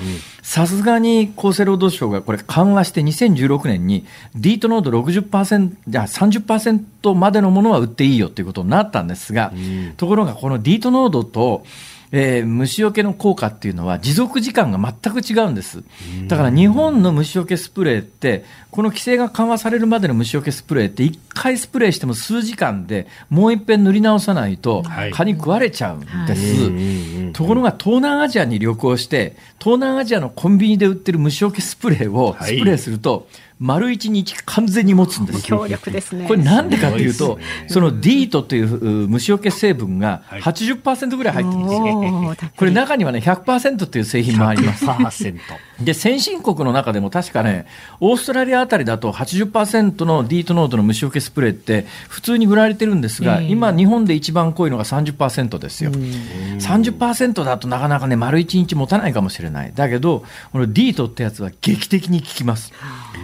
[0.47, 9.51] さすがに厚生労働省がこれ緩和して2016年にディート濃度60%じゃ30%までのものは売っていいよということになったんですが、
[9.97, 11.65] ところがこのディート濃度度と、
[12.11, 15.83] えー、虫除けの効果っていうのは持続時間が全く違うんです。
[16.27, 24.83] だから日本の虫除けスプレーって、この規制が緩和されるまでの虫除けスプレーって1回スプレーしても数時間でもう一遍塗り直さないと
[25.13, 27.33] 蚊に食われちゃうんです。
[27.33, 33.27] ところが東南アジアに旅行して、東南アジアのコンビニで売ってる虫除けスプレーをスプレーすると、
[33.59, 42.51] 丸一日完全に持つんです 強力ですねこれなんでかというと、そのディートという虫除け成分が80%ぐらい入ってるんですよ。
[42.55, 44.75] これ中にはね、100%っていう製品もありま
[45.11, 45.33] す。
[45.81, 47.65] で、先進国の中でも確かね、
[47.99, 55.91] オーストラリアあたりだと80%のディート濃度の虫除けスプレーって普通に売られてるんですが、今日本で一番濃いのが30%ですよ。
[55.91, 59.71] 30%だとなかなかね、丸1日持たないかもしれない。
[59.75, 62.73] だけど、このディートってやつは劇的に効きます。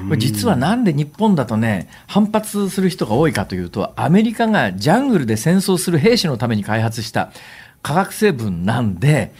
[0.08, 7.32] これ実はなんで日本だとね、反発する人が多いかというと、アメリカがジャングルで戦争する兵士のために開発した
[7.82, 9.34] 化学成分なんで、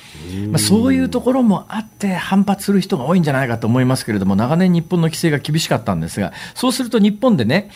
[0.50, 7.72] まあ、そういうところもあって反発する人が多いんじゃないかと思いますけれども、長年日本の規制が厳しかったんですが、そうすると日本でね、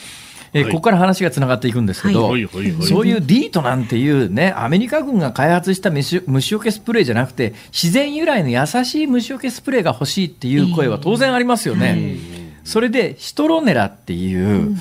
[0.54, 11.96] えー、ここから話がつながっていくんですけど、はい、そういうディートなんていうね、アメリカ軍が開発した虫除けスプレーじゃなくて、自然由来の優しい虫除けスプレーが欲しいっていう声は当然ありますよね。
[11.98, 12.37] えー
[12.68, 14.76] それでシトロネラっていう、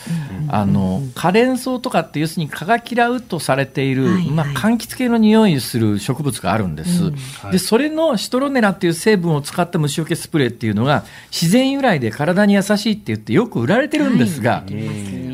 [0.48, 7.12] あのカレンソウとかって要するに蚊が嫌うとされている、まあ、柑橘系の匂いする植物があるんです、
[7.50, 14.64] でそれのシトロネラっていう成分を使った虫除けスプレーっていうのが自然由来で体に優しいって言ってよく売られてるんですが、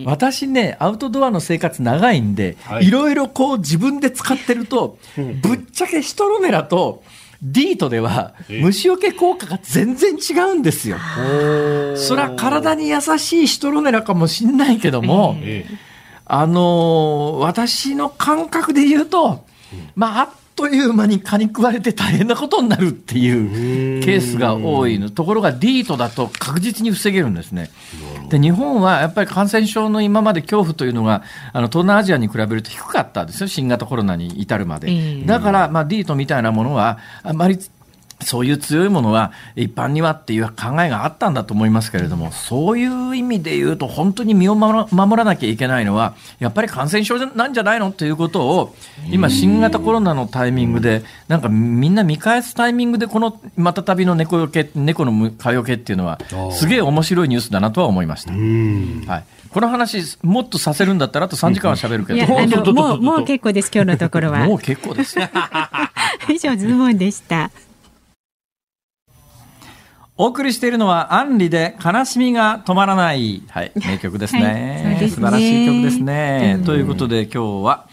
[0.05, 2.93] 私ねアウトドアの生活長いんで、い。
[2.93, 7.03] ろいろこう自分で使ってると、ぶっちゃけシトロネラと
[7.43, 10.97] ディートでは虫除け効果が全然違うんですよ。
[11.97, 15.37] それは体に優しいシトロネラかもしんないけども、
[16.25, 19.45] あの私の感覚で言うと、
[19.97, 27.71] まあ、あっという間に蚊に食われて大変なことになるっていうケースが多いのところがディートだと確実に防げるんですね。
[28.29, 31.23] で日本はやっぱり感染症の今まで恐怖というのが
[31.53, 35.25] あの東南アジアに比べると低かったですよ新型コロナに至るまで。
[35.25, 37.59] だから、まあ、ディートみたいなものはあまり
[38.23, 48.75] そういう強いものは一般にはっていう考えがあったんだと思いますけれども、そういう意味で言うと、本当に身を守らなきゃいけないのは、やっぱり感染症なんじゃないのということを、
[49.11, 56.19] 今、新型コロナのタイミングで、なんかみんな見返すタイミングで、このまたたびの猫よけ、猫の蚊よけっていうのは、
[56.53, 58.33] すげえ面白いニュースだなとは思いました。
[58.33, 64.47] はいこの話、もっとさせるんだったら、あと3時間は喋るけど、もうもう結構です、今日のところは。
[64.47, 65.19] もう結構です。
[66.31, 67.51] 以上、ズームオンでした。
[70.19, 73.43] お送りしているのはアンリで悲しみが止まらない。
[73.49, 74.99] はい、 名曲ですね。
[74.99, 76.61] はい、す素晴らしい曲ですね。
[76.67, 77.87] ということで今日は、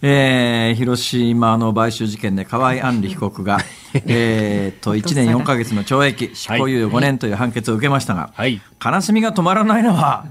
[0.00, 3.58] えー、広島の買収事件で河合案里被告が、
[4.06, 10.26] えー、と1年4か月の懲役執行猶予5年という判決を受けましたが、はい、悲しみが止まらないのは、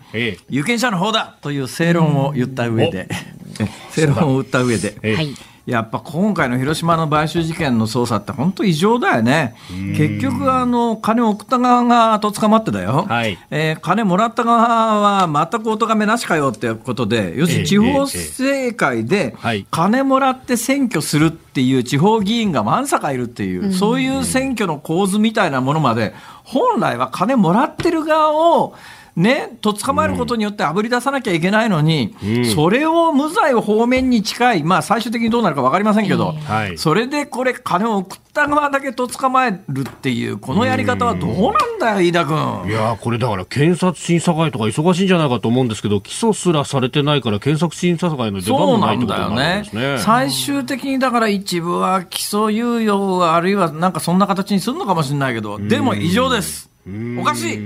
[0.50, 3.10] 有権者の方だという正論を言った上で、
[3.92, 5.36] 正論を打った上で、はい
[5.66, 9.56] やっぱ今回の広島の買収事件の捜査って本当異常だよね。
[9.96, 13.06] 結局あの金を送った側がと捕まってだよ。
[13.08, 19.38] はい、えー、金もらった側は全くお咎めなしかよってことで、要するに地方政界で
[19.72, 28.76] 金もらって選挙するっていう地方議員がわんさかいるっていう、そういう選挙の構図みたいなものまで、本来は金もらってる側を
[29.16, 42.64] ね、と捕まえることによってあぶり出さなきゃいけないのに、うん、それを無罪方面に近い、まあ、最終的にどうなるか分かりませんけど、はい、それでこれ、金を送った側だけと捕まえるっていう、このやり方はどうなんだよ、飯田君。
[42.68, 49.94] いやこれだから、検察審査会とか忙しいんじゃないかと思うんですけど、起訴すらされてないから、検察審査会の出番もないってことなんですね。
[49.94, 56.73] ね最終的にだから一部は起訴猶予、あるいはなんかそんな形にするのかもしれないけど、でも異常です。
[56.86, 57.58] おかしい。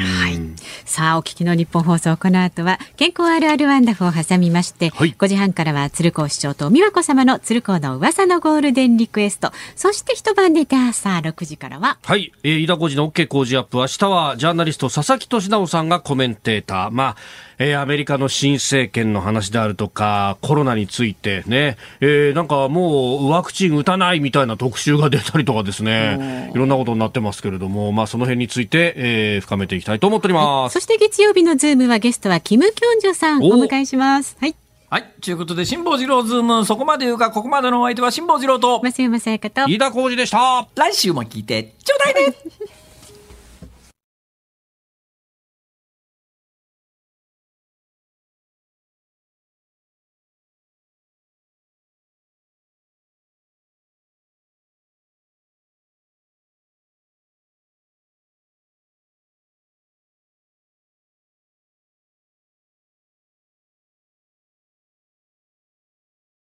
[0.00, 0.40] はい。
[0.84, 17.16] さあ、お聞きの日本放送、この後は、健康あるあるワンダフを挟みまして、はい、5時半からは、鶴光市長と美和子様の鶴光の噂のゴールデンリクエスト、そして一晩寝て朝6時からは、はい、えー、飯田浩司の OK 工事アップ、明日は、ジャーナリスト、佐々木俊直さんがコメンテーター、まあ、
[17.58, 30.74] えー、アメリカの新政権の話であるとか、コロナについてね、えー、なんかもうワクチン打たないみたいな特集が出たりとかですね、いろんなことになってますけれども、まあその辺について、えー、深めていきたいと思っております。
[30.74, 34.36] そして月曜日のズームはゲストはキム・キョンジョさんお迎えします。
[34.40, 34.54] はい。
[34.90, 35.12] はい。
[35.20, 40.68] ということで、辛坊治郎ズーム、そこまで言うか、ここまでのお相手は辛坊治郎と、増山さやかと、飯田浩二でした。
[40.76, 42.36] 来週も聞いて、ちょうだいね